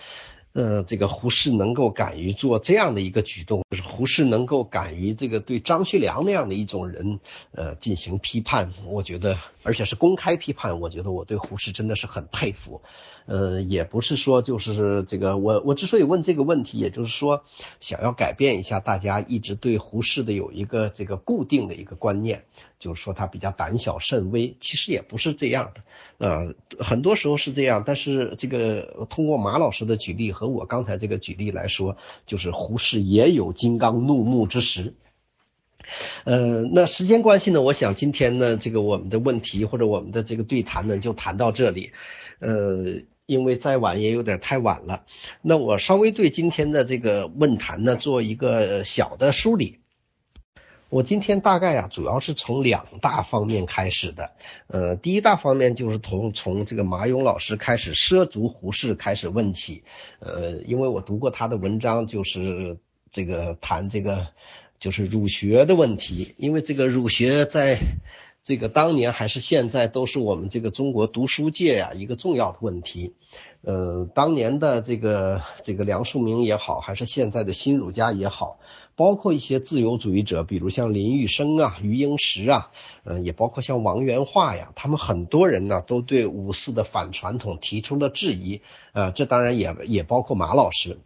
[0.53, 7.19] 呃，这个胡适能够敢于做这样的一个举动，就是胡适能够敢于这个对张学良那样的一种人，
[7.51, 12.81] 呃，进行批判，我觉得，而且是公开批判，我觉得我对胡适真的是很佩服。
[13.25, 17.43] 呃，也不是说就是这个，我我之所以问这个问题，也就是说
[17.79, 22.43] 想要改变一下大家一直对胡适的有一个这个固定的一个观念，
[22.79, 25.83] 就是说他比较胆小慎微，其实也不是这样的，
[26.17, 31.95] 呃，很多时候是这样，但是这个通过马老师的举例和我刚才这个举例来说，
[32.25, 34.95] 就是胡适也有金刚怒目之时。
[36.25, 41.93] 呃，那时间关系呢，我想今天呢，这个我们的问题或者我们的这个对谈呢，就谈到这里，
[42.39, 43.03] 呃。
[43.25, 45.05] 因为再晚也有点太晚了，
[45.41, 49.79] 那我稍微对今天的这个问坛呢做一个小的梳理。
[50.89, 54.31] 我今天大概啊主要是从两大方面开始的，
[54.67, 59.83] 呃，第一大方面就是从从这个马勇老师开始涉足胡适开始问起，
[60.19, 62.77] 呃，因为我读过他的文章，就是
[63.11, 64.27] 这个谈这个
[64.79, 67.77] 就是儒学的问题，因为这个儒学在。
[68.43, 73.13] 这个当年还是现在都是我们这个中国读书界呀一个重要的问题。
[73.61, 78.59] 呃，当年的这个这个梁漱溟也好，还是现在的新儒家也好，
[78.97, 82.71] 包括一些自由主义者，比如像林玉生啊、余英时啊，
[83.05, 88.59] 嗯，也包括像王元化呀，他们很多人呢都对五四的反传统提出了质疑。
[88.91, 90.99] 呃，这当然也也包括马老师。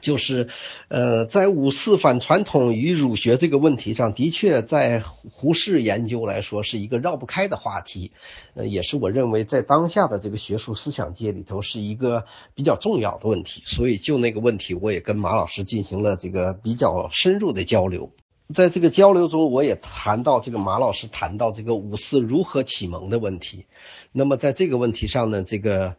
[0.00, 0.48] 就是，
[0.88, 8.12] 呃，在五四反传统与儒学这个问题上，的确在胡适研究来说是一个绕不开的话题，
[8.54, 12.24] 呃，也是我认为在当下的这个学术思想界里头是一个
[12.54, 13.62] 比较重要的问题。
[13.66, 18.12] 所以就那个问题，我也跟马老师进行了这个比较深入的交流。
[18.54, 23.66] 在这个交流中，我也谈到这个马老师谈到这个五四如何启蒙的问题。
[24.10, 25.96] 那么在这个问题上呢，这个。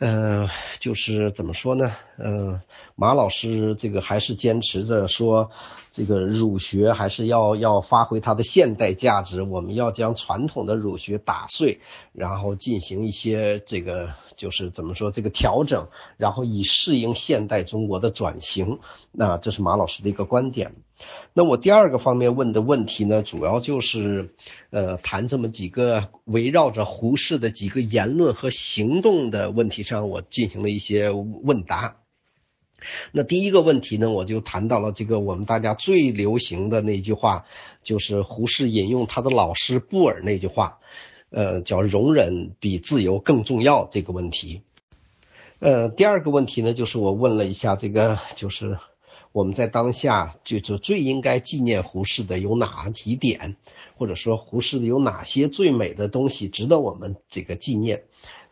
[0.00, 0.48] 呃，
[0.78, 1.92] 就是怎么说呢？
[2.16, 2.62] 呃，
[2.96, 5.50] 马老师这个还是坚持着说，
[5.92, 11.80] 这个儒学还是要要发挥它的现代价值，我们要将传统的儒学打碎，
[12.14, 18.78] 然后进行一些这个就是怎么说这个调整，然后以适应现代中国的转型。
[19.12, 20.76] 那这是马老师的一个观点。
[21.32, 24.34] 那我第二个方面问的问题呢，主要就是
[24.70, 31.96] 呃谈这么几个围绕着胡适的几个言论和行动的问题上，我进行了一些问答。
[33.12, 37.44] 那第一个问题呢，我就谈到了这个我们大家最流行的那句话，
[37.84, 40.78] 就是胡适引用他的老师布尔那句话，
[41.30, 44.62] 呃，叫“容忍比自由更重要”这个问题。
[45.60, 48.78] 呃，第二个问题呢，就是我问了一下这个，就是。
[49.32, 53.56] 我们在当下就就最应该纪念胡适的有哪几点，
[53.96, 58.02] 或者说胡适的有哪些最美的东西值得我们这个纪念？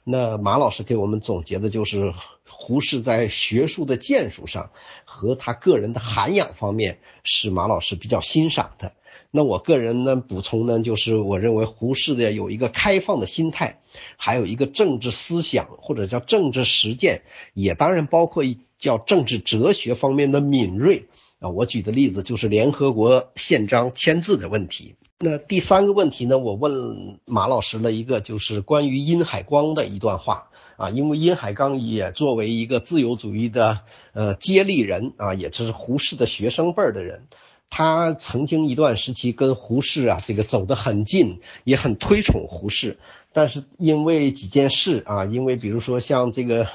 [0.05, 2.15] 那马老师给我们总结的就是
[2.49, 4.71] 胡适在学术的建树上
[5.05, 8.93] 和他个人的涵养方面是马老师比较欣赏的。
[9.31, 13.81] 那我个人呢补充呢，就是我认为胡适的有一个开放的心态，
[14.17, 17.21] 还有一个政治思想或者叫政治实践，
[17.53, 21.09] 也当然包括一叫政治哲学方面的敏锐
[21.41, 21.51] 啊。
[21.51, 24.95] 我举的例子就是联合国宪章签字的问题。
[25.19, 30.49] 那第三个问题呢，我问马老师了一个就是关于殷海光的一段话
[30.79, 33.81] 啊，因为殷海光也作为一个自由主义的
[34.15, 37.27] 呃接力人啊，也就是胡适的学生辈儿的人。
[37.71, 42.99] 他曾经一段时期跟胡适啊，这个走得很近，也很推崇胡适。
[43.33, 46.67] 但是因为几件事啊，因为比如说像这个，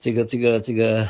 [0.00, 1.08] 这个，这个，这个，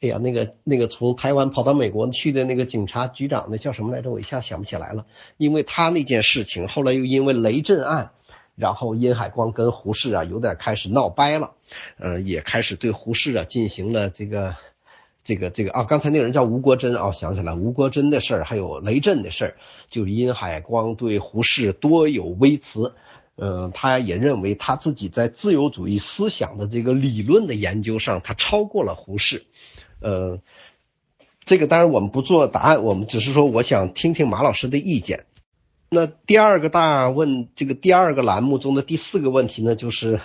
[0.00, 4.10] 哎呀，那个那个从台湾跑到美国去的那个警察局长，那叫什么来着？
[4.10, 5.06] 我一下想不起来了。
[5.38, 8.10] 因为他那件事情，后来又因为雷震案，
[8.54, 11.52] 然后殷海光跟胡适啊有点开始闹掰了，
[11.98, 14.54] 呃，也开始对胡适啊进行了这个
[15.24, 19.56] 这个这个啊，刚才那个人叫吴国桢啊，想起来吴国桢的事儿，还有雷震的事儿，
[19.88, 22.94] 就是殷海光对胡适多有微词。
[23.34, 29.46] 嗯，他也认为他自己在自由主义思想的这个理论的研究上，他超过了胡适。
[30.00, 30.40] 呃，
[31.44, 35.24] 这个当然我们不做答案，我们只是说我想听听马老师的意见。
[35.88, 40.20] 那第二个大问，这个第二个栏目中的第四个问题呢，就是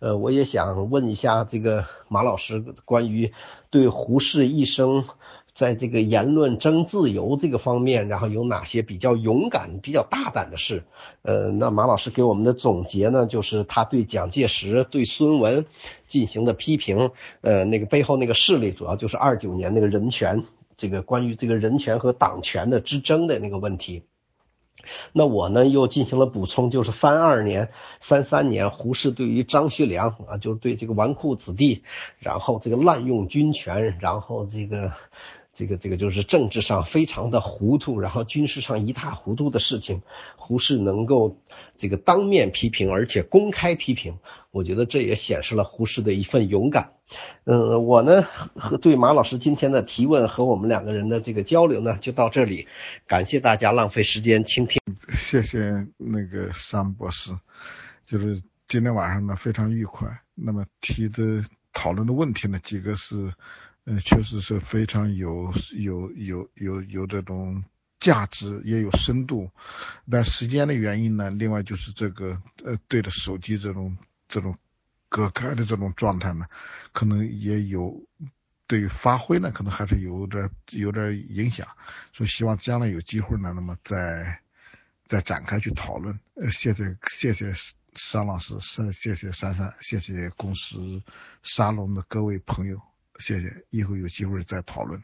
[0.00, 3.32] 呃，我也想问一下这个马老师关于
[3.70, 5.04] 对胡适一生。
[5.52, 10.84] 在这个言论争自由这个方面，然后有哪些比较勇敢、比较大胆的事？
[11.22, 15.66] 呃，那马老师给我们的总结呢，就是他对蒋介石、对孙文
[16.06, 17.10] 进行的批评。
[17.40, 20.44] 呃，那个背后那个势力，主要就是二九年那个人权，
[20.76, 24.04] 这个关于这个人权和党权的之争的那个问题。
[25.12, 31.84] 那我呢又进行了补充，就是三二年、三三年，胡适对于张学良啊，就是对这个纨绔子弟，
[32.18, 34.92] 然后这个滥用军权，然后这个。
[35.60, 40.00] 这个这个就是政治上非常的糊涂，然后军事上一塌糊涂的事情，
[40.36, 41.36] 胡适能够
[41.76, 44.16] 这个当面批评，而且公开批评，
[44.52, 46.94] 我觉得这也显示了胡适的一份勇敢。
[47.44, 52.66] 嗯，我呢和对马老师今天的提问和我们两个人的这个交流呢就到这里，
[53.06, 54.80] 感谢大家浪费时间倾听。
[55.10, 57.32] 谢谢那个桑博士，
[58.06, 60.08] 就是今天晚上呢非常愉快。
[60.34, 63.30] 那么提的讨论的问题呢几个是。
[63.90, 67.64] 嗯，确实是非常有有有有有这种
[67.98, 69.50] 价值，也有深度。
[70.08, 73.98] 但时间的原因呢，另外就是这个呃对着手机这种
[74.28, 74.56] 这种
[75.08, 76.46] 隔开的这种状态呢，
[76.92, 78.00] 可能也有
[78.68, 81.66] 对于发挥呢，可能还是有点有点影响。
[82.12, 84.40] 所以希望将来有机会呢，那么再
[85.04, 86.16] 再展开去讨论。
[86.34, 87.52] 呃，谢谢谢谢
[87.96, 88.54] 沙老师，
[88.92, 91.02] 谢谢珊珊，谢谢公司
[91.42, 92.80] 沙龙的各位朋友。
[93.20, 95.00] 谢谢，以后有机会再讨论。